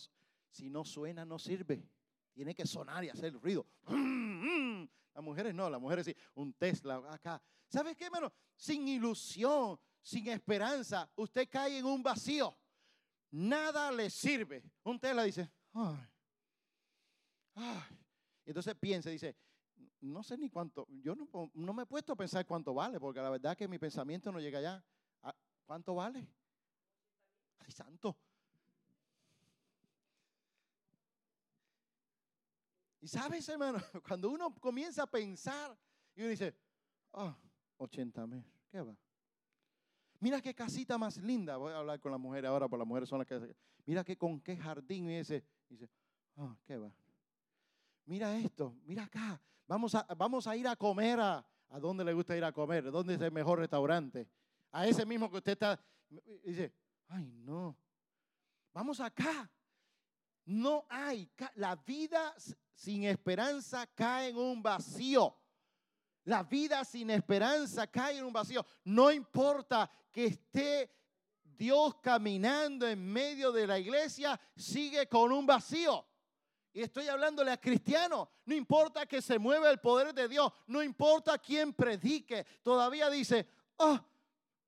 [0.49, 1.87] si no suena, no sirve.
[2.35, 3.65] Tiene que sonar y hacer ruido.
[5.15, 6.13] Las mujeres no, las mujeres sí.
[6.33, 7.41] Un Tesla acá.
[7.69, 8.33] ¿Sabes qué, hermano?
[8.57, 12.53] Sin ilusión, sin esperanza, usted cae en un vacío.
[13.31, 14.61] Nada le sirve.
[14.83, 15.97] Un Tesla dice, ay,
[17.55, 17.97] ay.
[18.45, 19.37] Entonces piensa, dice,
[20.01, 23.21] no sé ni cuánto, yo no, no, me he puesto a pensar cuánto vale, porque
[23.21, 24.85] la verdad es que mi pensamiento no llega allá.
[25.21, 26.27] Ah, ¿Cuánto vale?
[27.59, 28.17] Ay, santo.
[33.05, 35.77] Y sabes, hermano, cuando uno comienza a pensar
[36.15, 36.55] y uno dice,
[37.13, 37.37] ah,
[37.77, 38.97] 80 mil, ¿qué va?
[40.19, 41.55] Mira qué casita más linda.
[41.57, 43.55] Voy a hablar con la mujer ahora, porque las mujeres son las que.
[43.85, 45.45] Mira que con qué jardín y ese.
[45.69, 45.87] dice,
[46.35, 46.91] ah, ¿qué va?
[48.05, 49.39] Mira esto, mira acá.
[49.67, 51.45] Vamos a, vamos a ir a comer a.
[51.69, 52.89] ¿A dónde le gusta ir a comer?
[52.89, 54.27] ¿Dónde es el mejor restaurante?
[54.71, 55.79] A ese mismo que usted está.
[56.43, 56.73] Dice,
[57.07, 57.77] ay, no.
[58.73, 59.47] Vamos acá.
[60.45, 61.29] No hay.
[61.55, 62.33] La vida
[62.73, 65.35] sin esperanza cae en un vacío.
[66.25, 68.65] La vida sin esperanza cae en un vacío.
[68.83, 70.91] No importa que esté
[71.43, 76.05] Dios caminando en medio de la iglesia, sigue con un vacío.
[76.73, 78.27] Y estoy hablándole a cristianos.
[78.45, 80.51] No importa que se mueva el poder de Dios.
[80.67, 82.45] No importa quién predique.
[82.63, 83.97] Todavía dice, oh,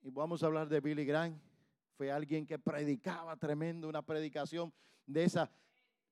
[0.02, 1.38] y vamos a hablar de Billy Graham.
[1.98, 4.74] Fue alguien que predicaba tremendo, una predicación
[5.06, 5.52] de esa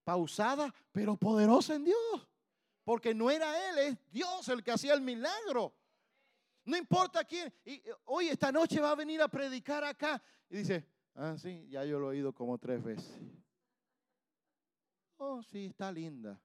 [0.06, 2.30] pausada, pero poderosa en Dios.
[2.86, 5.74] Porque no era Él, es Dios el que hacía el milagro.
[6.64, 7.54] No importa quién.
[7.66, 10.22] Y hoy, esta noche va a venir a predicar acá.
[10.50, 13.20] Y dice, ah, sí, ya yo lo he oído como tres veces.
[15.18, 16.40] Oh, sí, está linda.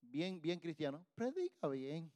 [0.00, 1.04] Bien, bien cristiano.
[1.14, 2.12] Predica bien.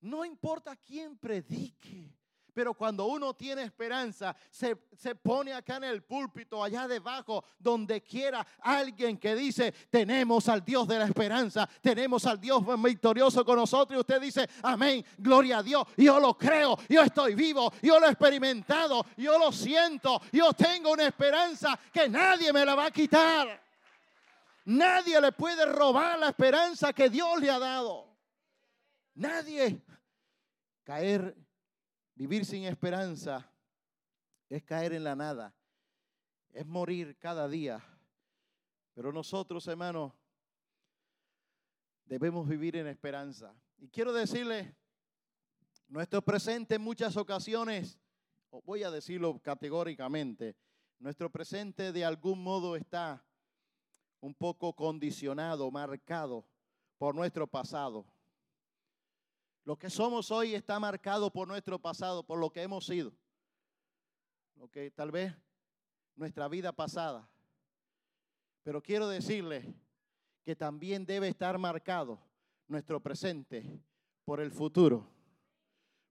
[0.00, 2.15] No importa quién predique.
[2.56, 4.74] Pero cuando uno tiene esperanza, se,
[5.14, 10.88] pone acá en el púlpito, allá debajo, donde quiera, alguien que dice, tenemos al Dios
[10.88, 13.98] de la esperanza, tenemos al Dios victorioso con nosotros.
[13.98, 15.84] Y usted dice, amén, gloria a Dios.
[15.98, 20.92] Yo lo creo, yo estoy vivo, yo lo he experimentado, yo lo siento, yo tengo
[20.92, 23.62] una esperanza que nadie me la va a quitar.
[24.64, 28.16] Nadie le puede robar la esperanza que Dios le ha dado.
[29.14, 29.78] Nadie.
[30.84, 31.45] Caer
[32.16, 33.46] Vivir sin esperanza
[34.48, 35.54] es caer en la nada,
[36.50, 37.84] es morir cada día.
[38.94, 40.14] Pero nosotros, hermanos,
[42.06, 43.54] debemos vivir en esperanza.
[43.76, 44.74] Y quiero decirle,
[45.88, 47.98] nuestro presente en muchas ocasiones,
[48.64, 50.56] voy a decirlo categóricamente,
[50.98, 53.22] nuestro presente de algún modo está
[54.20, 56.46] un poco condicionado, marcado
[56.96, 58.06] por nuestro pasado.
[59.66, 63.12] Lo que somos hoy está marcado por nuestro pasado, por lo que hemos sido.
[64.54, 65.34] Lo que tal vez
[66.14, 67.28] nuestra vida pasada.
[68.62, 69.74] Pero quiero decirle
[70.44, 72.20] que también debe estar marcado
[72.68, 73.82] nuestro presente
[74.24, 75.04] por el futuro,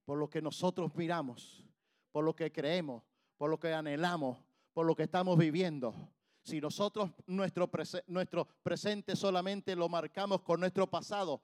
[0.04, 1.64] por lo que nosotros miramos,
[2.12, 3.02] por lo que creemos,
[3.38, 4.36] por lo que anhelamos,
[4.74, 5.94] por lo que estamos viviendo.
[6.42, 7.70] Si nosotros nuestro,
[8.06, 11.40] nuestro presente solamente lo marcamos con nuestro pasado,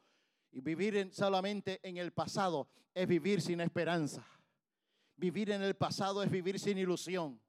[0.52, 4.24] y vivir solamente en el pasado es vivir sin esperanza.
[5.16, 7.40] Vivir en el pasado es vivir sin ilusión.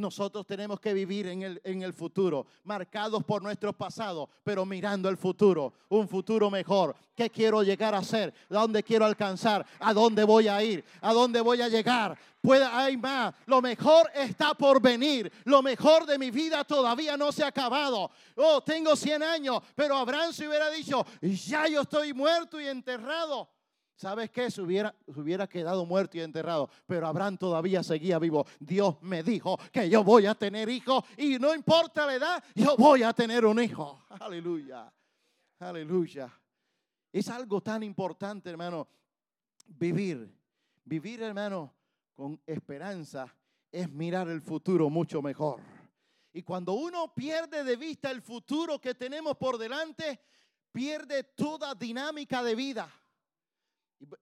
[0.00, 5.08] Nosotros tenemos que vivir en el, en el futuro, marcados por nuestro pasado, pero mirando
[5.08, 6.96] el futuro, un futuro mejor.
[7.14, 8.32] ¿Qué quiero llegar a ser?
[8.48, 9.66] ¿A dónde quiero alcanzar?
[9.78, 10.82] ¿A dónde voy a ir?
[11.02, 12.16] ¿A dónde voy a llegar?
[12.40, 13.34] Pueda, hay más.
[13.44, 15.30] Lo mejor está por venir.
[15.44, 18.10] Lo mejor de mi vida todavía no se ha acabado.
[18.36, 23.50] Oh, tengo 100 años, pero Abraham se hubiera dicho, ya yo estoy muerto y enterrado.
[24.00, 24.50] ¿Sabes qué?
[24.50, 28.46] Se hubiera, hubiera quedado muerto y enterrado, pero Abraham todavía seguía vivo.
[28.58, 32.78] Dios me dijo que yo voy a tener hijos y no importa la edad, yo
[32.78, 34.02] voy a tener un hijo.
[34.18, 34.90] Aleluya.
[35.58, 36.32] Aleluya.
[37.12, 38.88] Es algo tan importante, hermano,
[39.66, 40.34] vivir.
[40.82, 41.70] Vivir, hermano,
[42.14, 43.26] con esperanza
[43.70, 45.60] es mirar el futuro mucho mejor.
[46.32, 50.18] Y cuando uno pierde de vista el futuro que tenemos por delante,
[50.72, 52.90] pierde toda dinámica de vida.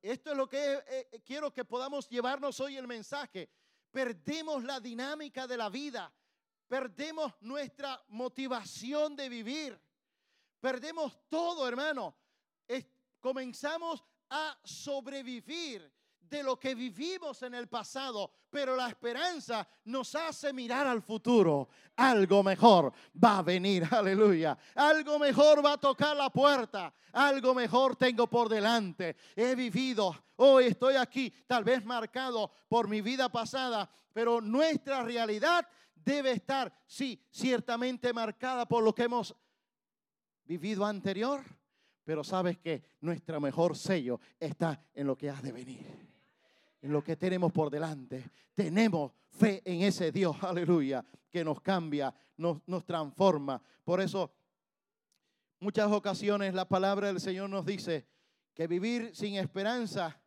[0.02, 3.48] Esto es lo que eh, eh, quiero que podamos llevarnos hoy el mensaje.
[3.90, 6.12] Perdemos la dinámica de la vida,
[6.66, 9.80] perdemos nuestra motivación de vivir,
[10.60, 12.16] perdemos todo, hermano.
[13.20, 15.90] comenzamos a sobrevivir
[16.28, 21.68] de lo que vivimos en el pasado, pero la esperanza nos hace mirar al futuro.
[21.96, 24.56] Algo mejor va a venir, aleluya.
[24.74, 26.92] Algo mejor va a tocar la puerta.
[27.12, 29.16] Algo mejor tengo por delante.
[29.34, 35.66] He vivido, hoy estoy aquí, tal vez marcado por mi vida pasada, pero nuestra realidad
[35.94, 39.34] debe estar, sí, ciertamente marcada por lo que hemos
[40.44, 41.42] vivido anterior,
[42.04, 46.07] pero sabes que nuestro mejor sello está en lo que ha de venir
[46.80, 48.30] en lo que tenemos por delante.
[48.54, 53.60] Tenemos fe en ese Dios, aleluya, que nos cambia, nos, transforma.
[53.84, 54.32] Por eso,
[55.60, 58.06] muchas ocasiones la palabra del Señor nos dice
[58.54, 60.20] que vivir sin esperanza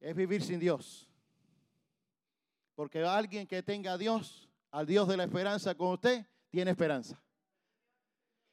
[0.00, 1.08] es vivir sin Dios.
[2.74, 7.20] Porque alguien que tenga a Dios, al Dios de la esperanza con usted, tiene esperanza.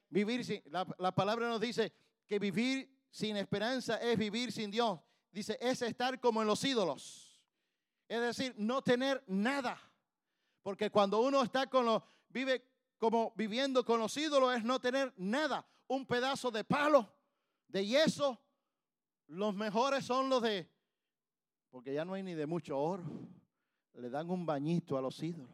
[0.09, 0.61] Vivir sin,
[0.97, 1.91] la palabra nos dice
[2.27, 4.99] que vivir sin esperanza es vivir sin Dios
[5.31, 7.41] dice, es estar como en los ídolos.
[8.07, 9.79] Es decir, no tener nada.
[10.61, 12.67] Porque cuando uno está con los, vive
[12.97, 15.65] como viviendo con los ídolos es no tener nada.
[15.87, 17.11] Un pedazo de palo,
[17.67, 18.39] de yeso.
[19.27, 20.69] Los mejores son los de,
[21.69, 23.03] porque ya no hay ni de mucho oro.
[23.93, 25.49] Le dan un bañito a los ídolos.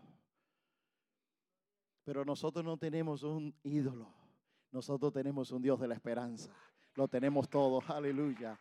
[2.04, 4.12] Pero nosotros no tenemos un ídolo.
[4.72, 6.52] Nosotros tenemos un Dios de la esperanza.
[6.96, 7.82] Lo tenemos todo.
[7.88, 8.60] Aleluya.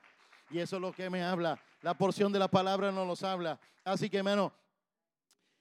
[0.50, 1.60] Y eso es lo que me habla.
[1.82, 3.60] La porción de la palabra no nos habla.
[3.84, 4.52] Así que, hermano,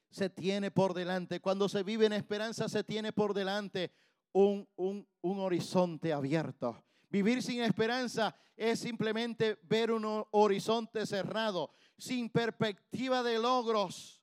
[0.10, 1.40] se tiene por delante.
[1.40, 3.92] Cuando se vive en esperanza, se tiene por delante
[4.32, 6.84] un, un, un horizonte abierto.
[7.10, 14.22] Vivir sin esperanza es simplemente ver un horizonte cerrado, sin perspectiva de logros,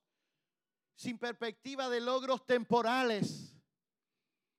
[0.94, 3.54] sin perspectiva de logros temporales.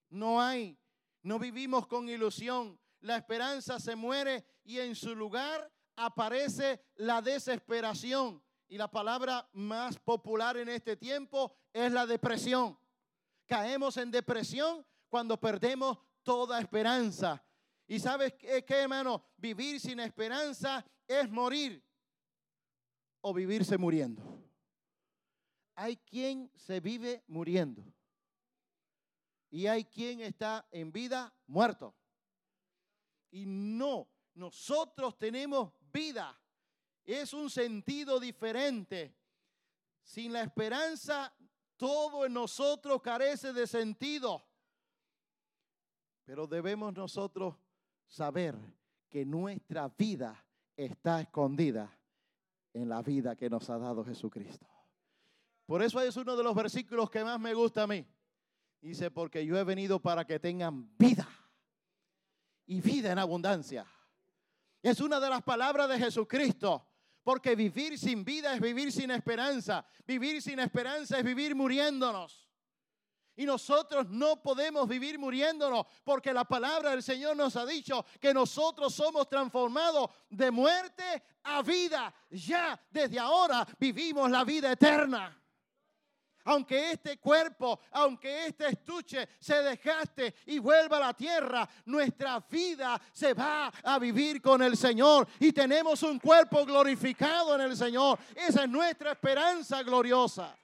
[0.09, 0.77] No hay,
[1.23, 2.79] no vivimos con ilusión.
[3.01, 8.41] La esperanza se muere y en su lugar aparece la desesperación.
[8.67, 12.77] Y la palabra más popular en este tiempo es la depresión.
[13.45, 17.43] Caemos en depresión cuando perdemos toda esperanza.
[17.87, 21.83] Y sabes qué, hermano, vivir sin esperanza es morir
[23.21, 24.23] o vivirse muriendo.
[25.75, 27.83] Hay quien se vive muriendo
[29.49, 31.95] y hay quien está en vida muerto.
[33.29, 36.37] Y no, nosotros tenemos vida.
[37.05, 39.15] Es un sentido diferente.
[40.01, 41.33] Sin la esperanza,
[41.77, 44.43] todo en nosotros carece de sentido.
[46.25, 47.55] Pero debemos nosotros
[48.07, 48.55] saber
[49.09, 51.97] que nuestra vida está escondida
[52.73, 54.67] en la vida que nos ha dado Jesucristo.
[55.65, 58.05] Por eso es uno de los versículos que más me gusta a mí.
[58.81, 61.27] Dice, porque yo he venido para que tengan vida
[62.65, 63.85] y vida en abundancia.
[64.84, 66.86] Es una de las palabras de Jesucristo.
[67.23, 69.86] Porque vivir sin vida es vivir sin esperanza.
[70.05, 72.49] Vivir sin esperanza es vivir muriéndonos.
[73.36, 78.31] Y nosotros no podemos vivir muriéndonos porque la palabra del Señor nos ha dicho que
[78.34, 82.13] nosotros somos transformados de muerte a vida.
[82.29, 85.42] Ya desde ahora vivimos la vida eterna
[86.45, 92.99] aunque este cuerpo, aunque este estuche se dejaste y vuelva a la tierra, nuestra vida
[93.11, 98.19] se va a vivir con el Señor y tenemos un cuerpo glorificado en el Señor.
[98.35, 100.55] Esa es nuestra esperanza gloriosa.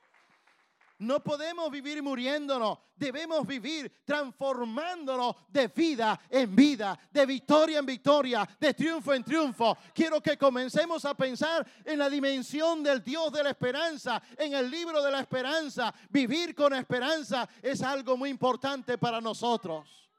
[0.99, 8.49] No podemos vivir muriéndonos, debemos vivir transformándonos de vida en vida, de victoria en victoria,
[8.59, 9.77] de triunfo en triunfo.
[9.93, 14.69] Quiero que comencemos a pensar en la dimensión del Dios de la esperanza, en el
[14.69, 15.93] libro de la esperanza.
[16.09, 20.09] Vivir con esperanza es algo muy importante para nosotros.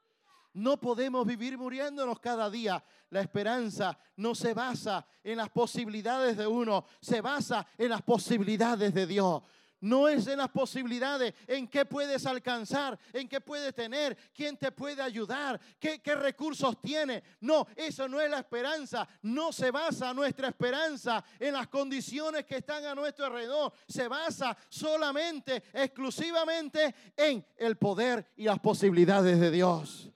[0.53, 2.83] No podemos vivir muriéndonos cada día.
[3.11, 8.95] La esperanza no se basa en las posibilidades de uno, se basa en las posibilidades
[8.95, 9.43] de Dios.
[9.81, 14.71] No es en las posibilidades, en qué puedes alcanzar, en qué puedes tener, quién te
[14.71, 17.23] puede ayudar, qué, recursos tiene.
[17.41, 19.07] No, eso no es la esperanza.
[19.23, 23.73] No se basa nuestra esperanza en las condiciones que están a nuestro alrededor.
[23.87, 30.11] Se basa solamente, exclusivamente en el poder y las posibilidades de Dios.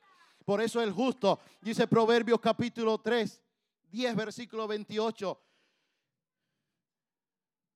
[0.45, 3.41] Por eso el justo, dice Proverbios capítulo 3,
[3.89, 5.41] 10, versículo 28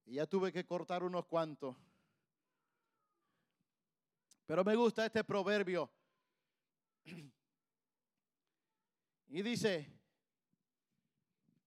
[0.10, 1.76] y ya tuve que cortar unos cuantos.
[4.48, 5.90] Pero me gusta este proverbio.
[9.32, 9.88] Y dice,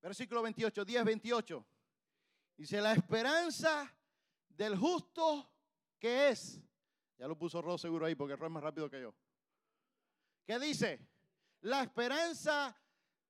[0.00, 1.66] versículo 28, 10, 28.
[2.56, 3.88] Dice, la esperanza
[4.48, 5.48] del justo
[6.00, 6.60] que es.
[7.18, 9.14] Ya lo puso Ro seguro ahí porque Ro es más rápido que yo.
[10.44, 11.08] ¿Qué dice?
[11.60, 12.76] La esperanza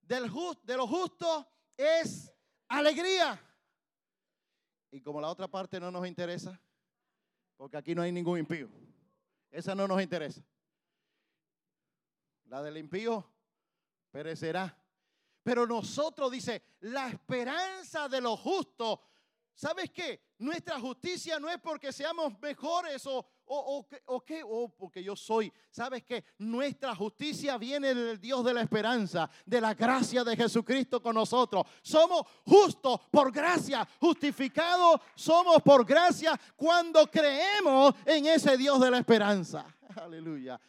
[0.01, 1.47] del just, de los justos
[1.77, 2.33] es
[2.69, 3.52] alegría.
[4.93, 6.61] Y como la otra parte no nos interesa,
[7.57, 8.69] porque aquí no hay ningún impío,
[9.51, 10.41] esa no nos interesa.
[12.45, 13.29] La del impío
[14.13, 14.79] perecerá.
[15.43, 19.01] Pero nosotros, dice, la esperanza de los justos
[19.55, 20.21] ¿Sabes qué?
[20.39, 23.25] Nuestra justicia no es porque seamos mejores o,
[23.55, 25.53] o, qué, o porque yo soy.
[25.71, 26.25] ¿Sabes qué?
[26.39, 31.65] Nuestra justicia viene del Dios de la esperanza, de la gracia de Jesucristo con nosotros.
[31.83, 38.99] Somos justos por gracia, justificados somos por gracia cuando creemos en ese Dios de la
[38.99, 39.67] esperanza.
[39.97, 40.61] Aleluya.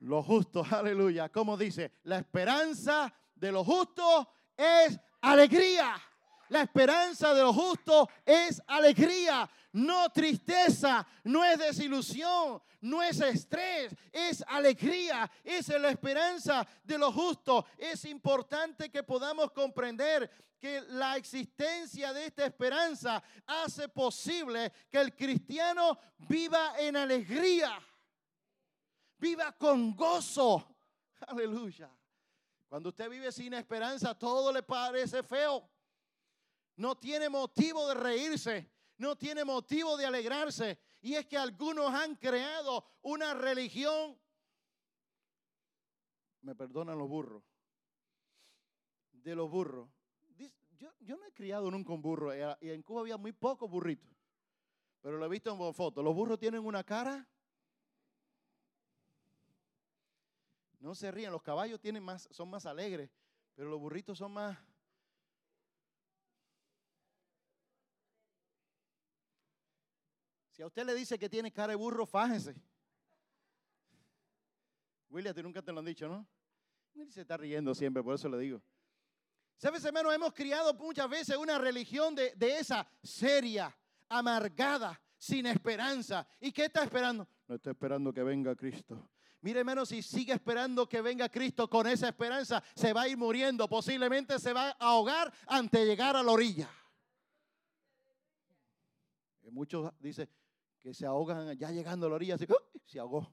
[0.00, 1.30] Los justos, aleluya.
[1.30, 5.94] Como dice, la esperanza de los justos es alegría.
[6.48, 13.94] La esperanza de los justos es alegría, no tristeza, no es desilusión, no es estrés,
[14.12, 15.30] es alegría.
[15.42, 17.64] Es la esperanza de los justos.
[17.78, 25.14] Es importante que podamos comprender que la existencia de esta esperanza hace posible que el
[25.14, 27.78] cristiano viva en alegría,
[29.18, 30.76] viva con gozo.
[31.26, 31.90] Aleluya.
[32.68, 35.68] Cuando usted vive sin esperanza, todo le parece feo
[36.76, 40.78] no tiene motivo de reírse, no tiene motivo de alegrarse.
[41.00, 44.18] Y es que algunos han creado una religión,
[46.40, 47.42] me perdonan los burros,
[49.12, 49.88] de los burros.
[51.00, 54.10] Yo, no he criado nunca un burro y en Cuba había muy pocos burritos,
[55.00, 56.02] pero lo he visto en fotos.
[56.04, 57.26] Los burros tienen una cara
[60.84, 63.10] No se ríen, los caballos tienen más, son más alegres,
[63.54, 64.58] pero los burritos son más
[70.54, 72.54] Si a usted le dice que tiene cara de burro, fájese.
[75.10, 76.24] William, tú nunca te lo han dicho, ¿no?
[76.94, 78.62] Él se está riendo siempre, por eso le digo.
[79.56, 80.12] ¿Sabes, hermano?
[80.12, 83.76] Hemos criado muchas veces una religión de, de esa seria,
[84.08, 86.24] amargada, sin esperanza.
[86.38, 87.26] ¿Y qué está esperando?
[87.48, 89.10] No está esperando que venga Cristo.
[89.40, 93.16] Mire, hermano, si sigue esperando que venga Cristo con esa esperanza, se va a ir
[93.16, 93.68] muriendo.
[93.68, 96.70] Posiblemente se va a ahogar antes de llegar a la orilla.
[99.42, 100.28] Y muchos dicen,
[100.84, 103.32] que se ahogan ya llegando a la orilla, se ahogó.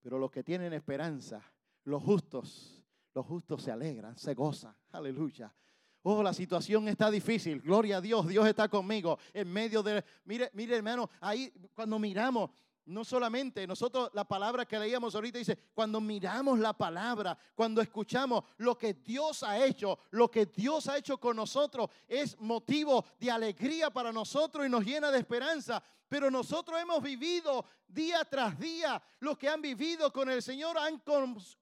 [0.00, 1.42] Pero los que tienen esperanza,
[1.84, 2.82] los justos,
[3.14, 4.74] los justos se alegran, se gozan.
[4.92, 5.54] Aleluya.
[6.00, 7.60] Oh, la situación está difícil.
[7.60, 10.02] Gloria a Dios, Dios está conmigo en medio de...
[10.24, 12.50] Mire, mire hermano, ahí cuando miramos
[12.90, 18.44] no solamente nosotros la palabra que leíamos ahorita dice, cuando miramos la palabra, cuando escuchamos
[18.58, 23.30] lo que Dios ha hecho, lo que Dios ha hecho con nosotros, es motivo de
[23.30, 25.82] alegría para nosotros y nos llena de esperanza.
[26.08, 31.00] Pero nosotros hemos vivido día tras día, los que han vivido con el Señor han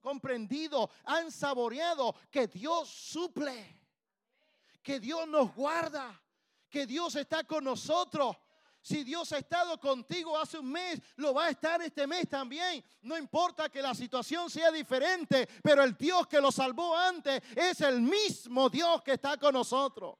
[0.01, 3.79] comprendido, han saboreado que Dios suple,
[4.81, 6.19] que Dios nos guarda,
[6.67, 8.35] que Dios está con nosotros
[8.89, 12.83] si Dios ha estado contigo hace un mes, lo va a estar este mes también.
[13.03, 17.81] No importa que la situación sea diferente, pero el Dios que lo salvó antes es
[17.81, 20.17] el mismo Dios que está con nosotros.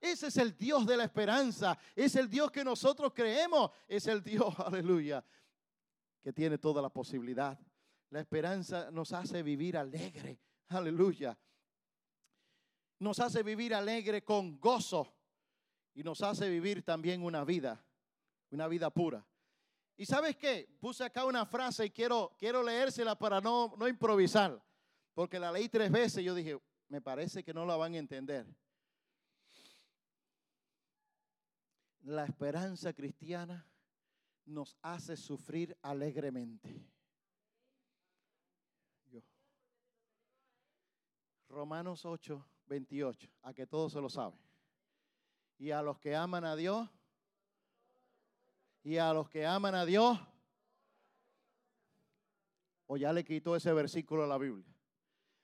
[0.00, 1.78] Ese es el Dios de la esperanza.
[1.94, 3.70] Es el Dios que nosotros creemos.
[3.86, 5.22] Es el Dios, aleluya,
[6.22, 7.58] que tiene toda la posibilidad.
[8.08, 10.40] La esperanza nos hace vivir alegre.
[10.68, 11.38] Aleluya.
[13.00, 15.19] Nos hace vivir alegre con gozo
[15.94, 17.84] y nos hace vivir también una vida,
[18.50, 19.26] una vida pura.
[19.96, 20.68] ¿Y sabes qué?
[20.80, 24.62] Puse acá una frase y quiero, quiero leérsela para no, no improvisar,
[25.14, 27.98] porque la leí tres veces y yo dije, me parece que no la van a
[27.98, 28.46] entender.
[32.02, 33.66] La esperanza cristiana
[34.46, 36.90] nos hace sufrir alegremente.
[41.50, 44.38] Romanos 8, 28, a que todos se lo saben.
[45.60, 46.88] Y a los que aman a Dios,
[48.82, 50.18] Y a los que aman a Dios,
[52.86, 54.74] o ya le quitó ese versículo a la Biblia.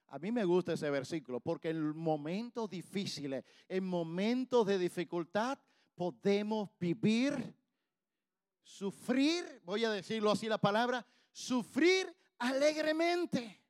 [0.06, 5.58] A mí me gusta ese versículo porque en momentos difíciles, en momentos de dificultad,
[5.94, 7.54] podemos vivir,
[8.62, 13.62] sufrir, voy a decirlo así la palabra, sufrir alegremente.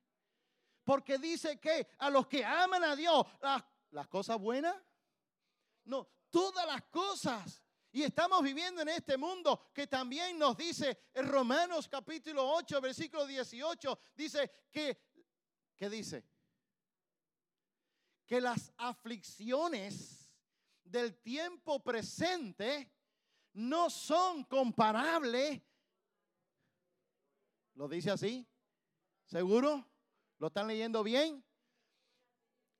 [0.85, 4.73] Porque dice que a los que aman a Dios, las, las cosas buenas,
[5.83, 6.07] no,
[6.37, 7.63] todas las cosas.
[7.91, 13.25] Y estamos viviendo en este mundo que también nos dice en Romanos capítulo 8, versículo
[13.25, 15.01] 18, dice que,
[15.75, 16.23] ¿qué dice?
[18.27, 20.29] Que las aflicciones
[20.83, 22.93] del tiempo presente
[23.53, 25.59] no son comparables.
[27.73, 28.47] ¿Lo dice así?
[29.25, 29.89] ¿Seguro?
[30.37, 31.43] ¿Lo están leyendo bien?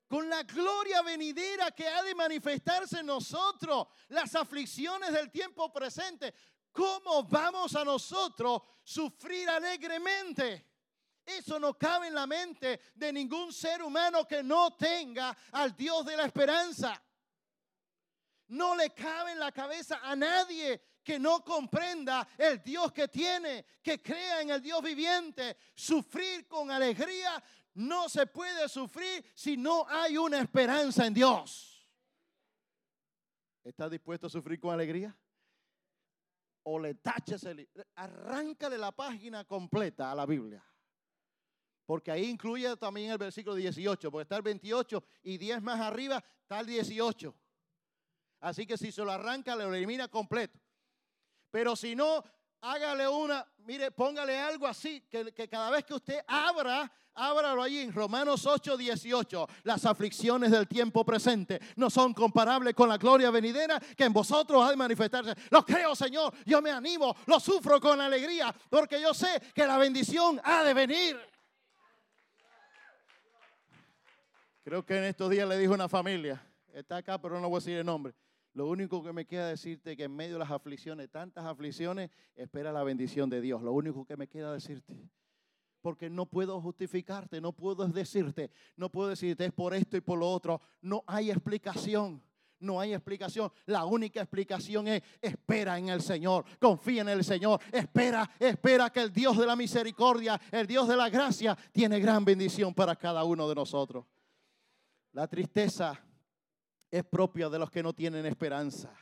[0.08, 6.32] Con la gloria venidera que ha de manifestarse en nosotros, las aflicciones del tiempo presente.
[6.72, 10.64] ¿Cómo vamos a nosotros sufrir alegremente?
[11.26, 16.06] Eso no cabe en la mente de ningún ser humano que no tenga al Dios
[16.06, 17.02] de la esperanza.
[18.46, 23.64] No le cabe en la cabeza a nadie que no comprenda el Dios que tiene,
[23.82, 25.56] que crea en el Dios viviente.
[25.74, 27.42] Sufrir con alegría
[27.78, 31.88] no se puede sufrir si no hay una esperanza en Dios.
[33.62, 35.16] ¿Estás dispuesto a sufrir con alegría?
[36.64, 37.68] O le taches el...
[37.94, 40.64] Arráncale la página completa a la Biblia.
[41.86, 46.22] Porque ahí incluye también el versículo 18, porque está el 28 y 10 más arriba
[46.42, 47.34] está el 18.
[48.40, 50.58] Así que si se lo arranca, lo elimina completo.
[51.50, 52.24] Pero si no,
[52.60, 57.92] hágale una, mire, póngale algo así, que, cada vez que usted abra, ábralo ahí en
[57.92, 59.46] Romanos 8, 18.
[59.64, 64.62] Las aflicciones del tiempo presente no son comparables con la gloria venidera que en vosotros
[64.64, 65.34] ha de manifestarse.
[65.50, 69.78] Lo creo, Señor, yo me animo, lo sufro con alegría, porque yo sé que la
[69.78, 71.18] bendición ha de venir.
[74.62, 76.44] Creo que en estos días le dijo una familia,
[76.74, 78.14] está acá, pero no voy a decir el nombre.
[78.54, 82.72] Lo único que me queda decirte que en medio de las aflicciones, tantas aflicciones, espera
[82.72, 83.62] la bendición de Dios.
[83.62, 84.96] Lo único que me queda decirte.
[85.80, 90.18] Porque no puedo justificarte, no puedo decirte, no puedo decirte es por esto y por
[90.18, 90.60] lo otro.
[90.80, 92.22] No hay explicación.
[92.60, 93.52] No hay explicación.
[93.66, 96.44] La única explicación es espera en el Señor.
[96.58, 97.60] Confía en el Señor.
[97.70, 102.24] Espera, espera que el Dios de la misericordia, el Dios de la gracia, tiene gran
[102.24, 104.04] bendición para cada uno de nosotros.
[105.12, 106.04] La tristeza
[106.90, 108.92] es propia de los que no tienen esperanza,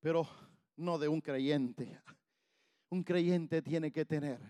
[0.00, 0.28] pero
[0.76, 2.00] no de un creyente.
[2.90, 4.40] Un creyente tiene que tener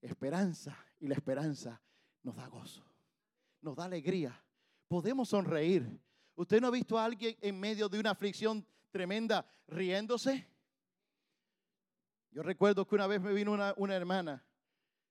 [0.00, 1.80] esperanza y la esperanza
[2.22, 2.84] nos da gozo,
[3.60, 4.40] nos da alegría.
[4.86, 6.00] Podemos sonreír.
[6.34, 10.46] ¿Usted no ha visto a alguien en medio de una aflicción tremenda riéndose?
[12.30, 14.44] Yo recuerdo que una vez me vino una, una hermana,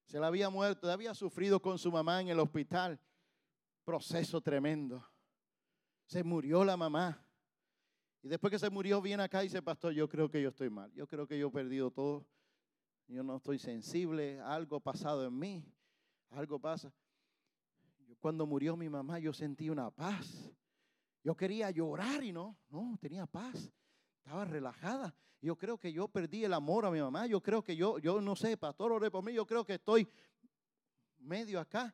[0.05, 2.97] se la había muerto, había sufrido con su mamá en el hospital,
[3.83, 5.05] proceso tremendo
[6.07, 7.21] se murió la mamá.
[8.23, 10.69] Y después que se murió, viene acá y dice, pastor, yo creo que yo estoy
[10.69, 10.91] mal.
[10.93, 12.25] Yo creo que yo he perdido todo.
[13.07, 14.39] Yo no estoy sensible.
[14.39, 15.63] Algo pasado en mí.
[16.31, 16.91] Algo pasa.
[18.19, 20.51] Cuando murió mi mamá, yo sentí una paz.
[21.23, 23.71] Yo quería llorar y no, no, tenía paz.
[24.17, 25.13] Estaba relajada.
[25.41, 27.27] Yo creo que yo perdí el amor a mi mamá.
[27.27, 29.33] Yo creo que yo, yo no sé, pastor, ore por mí.
[29.33, 30.07] Yo creo que estoy
[31.19, 31.93] medio acá.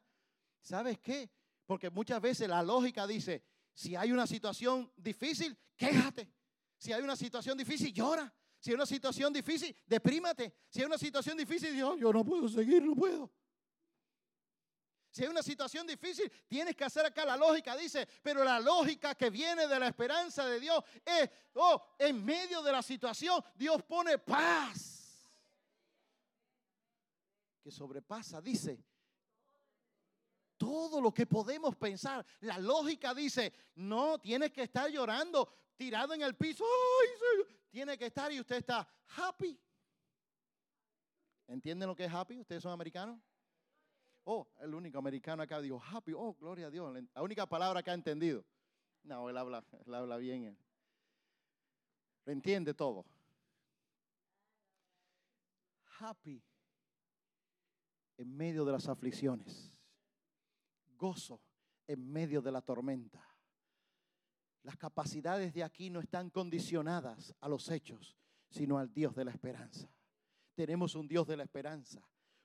[0.62, 1.30] ¿Sabes qué?
[1.66, 3.44] Porque muchas veces la lógica dice,
[3.74, 6.32] si hay una situación difícil, quéjate.
[6.78, 8.32] Si hay una situación difícil, llora.
[8.60, 10.54] Si hay una situación difícil, deprímate.
[10.70, 13.32] Si hay una situación difícil, Dios, yo no puedo seguir, no puedo.
[15.14, 19.14] Si hay una situación difícil, tienes que hacer acá la lógica, dice, pero la lógica
[19.14, 23.84] que viene de la esperanza de Dios es, oh, en medio de la situación, Dios
[23.84, 25.30] pone paz.
[27.62, 28.84] Que sobrepasa, dice,
[30.64, 32.26] todo lo que podemos pensar.
[32.40, 36.64] La lógica dice, no, tienes que estar llorando, tirado en el piso.
[37.70, 38.88] tiene que estar y usted está
[39.18, 39.60] happy.
[41.48, 42.40] ¿Entienden lo que es happy?
[42.40, 43.20] ¿Ustedes son americanos?
[44.24, 46.14] Oh, el único americano acá dijo happy.
[46.14, 46.98] Oh, gloria a Dios.
[47.14, 48.46] La única palabra que ha entendido.
[49.04, 50.46] No, él habla, él habla bien.
[50.46, 50.58] Él.
[52.26, 53.06] Entiende todo.
[56.00, 56.42] Happy
[58.18, 59.73] en medio de las aflicciones
[61.04, 61.42] gozo
[61.86, 63.22] en medio de la tormenta.
[64.62, 68.16] Las capacidades de aquí no están condicionadas a los hechos,
[68.50, 69.90] sino al Dios de la esperanza.
[70.56, 72.02] Tenemos un Dios de la esperanza,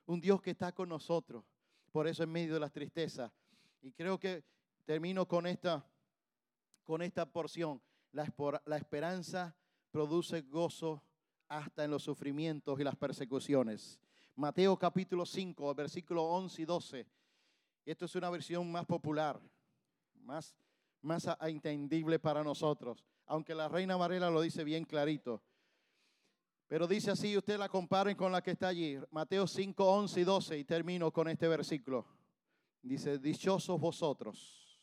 [0.07, 1.45] un Dios que está con nosotros.
[1.89, 3.31] Por eso en medio de las tristezas.
[3.81, 4.43] Y creo que
[4.83, 5.89] termino con esta,
[6.83, 7.81] con esta porción.
[8.11, 8.25] La,
[8.75, 9.55] esperanza
[9.89, 11.01] produce gozo
[11.47, 14.01] hasta en los sufrimientos y las persecuciones.
[14.35, 17.19] Mateo capítulo 5, versículo 11 y 12.
[17.85, 19.39] Esto es una versión más popular,
[20.21, 20.55] más,
[21.01, 25.41] más entendible para nosotros, aunque la Reina Varela lo dice bien clarito.
[26.67, 30.23] Pero dice así, usted la comparen con la que está allí, Mateo 5, 11 y
[30.23, 32.05] 12, y termino con este versículo.
[32.81, 34.79] Dice, dichosos vosotros,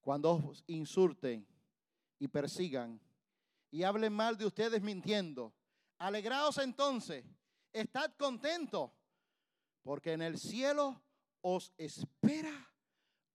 [0.00, 1.46] cuando os insulten
[2.18, 3.00] y persigan
[3.72, 5.52] y hablen mal de ustedes mintiendo.
[5.98, 7.24] Alegraos entonces,
[7.72, 8.90] estad contentos,
[9.82, 11.02] porque en el cielo
[11.42, 12.52] os espera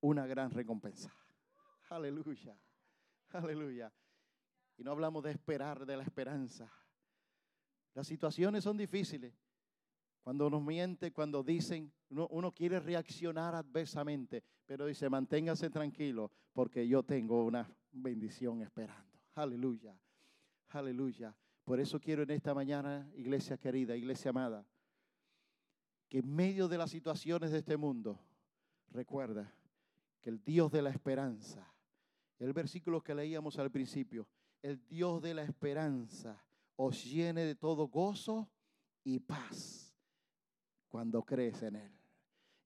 [0.01, 1.13] una gran recompensa.
[1.89, 2.57] Aleluya,
[3.29, 3.93] aleluya.
[4.77, 6.71] Y no hablamos de esperar, de la esperanza.
[7.93, 9.33] Las situaciones son difíciles.
[10.21, 17.03] Cuando nos miente, cuando dicen, uno, quiere reaccionar adversamente, pero dice, manténgase tranquilo porque yo
[17.03, 19.21] tengo una bendición esperando.
[19.35, 19.97] Aleluya,
[20.69, 21.33] aleluya.
[21.63, 24.65] Por eso quiero en esta mañana, iglesia querida, iglesia amada,
[26.09, 28.19] que en medio de las situaciones de este mundo,
[28.91, 29.53] recuerda
[30.21, 31.73] que el Dios de la esperanza,
[32.39, 34.27] el versículo que leíamos al principio,
[34.61, 36.43] el Dios de la esperanza
[36.75, 38.49] os llene de todo gozo
[39.03, 39.93] y paz
[40.87, 41.91] cuando crees en Él.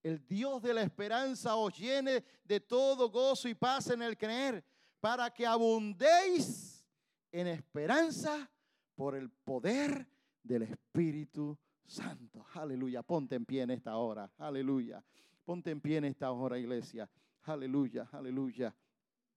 [0.03, 4.63] El Dios de la esperanza os llene de todo gozo y paz en el creer,
[4.99, 6.85] para que abundéis
[7.31, 8.49] en esperanza
[8.95, 10.07] por el poder
[10.43, 11.57] del Espíritu
[11.91, 12.45] Santo.
[12.53, 13.03] Aleluya.
[13.03, 14.31] Ponte en pie en esta hora.
[14.37, 15.03] Aleluya.
[15.43, 17.09] Ponte en pie en esta hora, iglesia.
[17.43, 18.73] Aleluya, aleluya.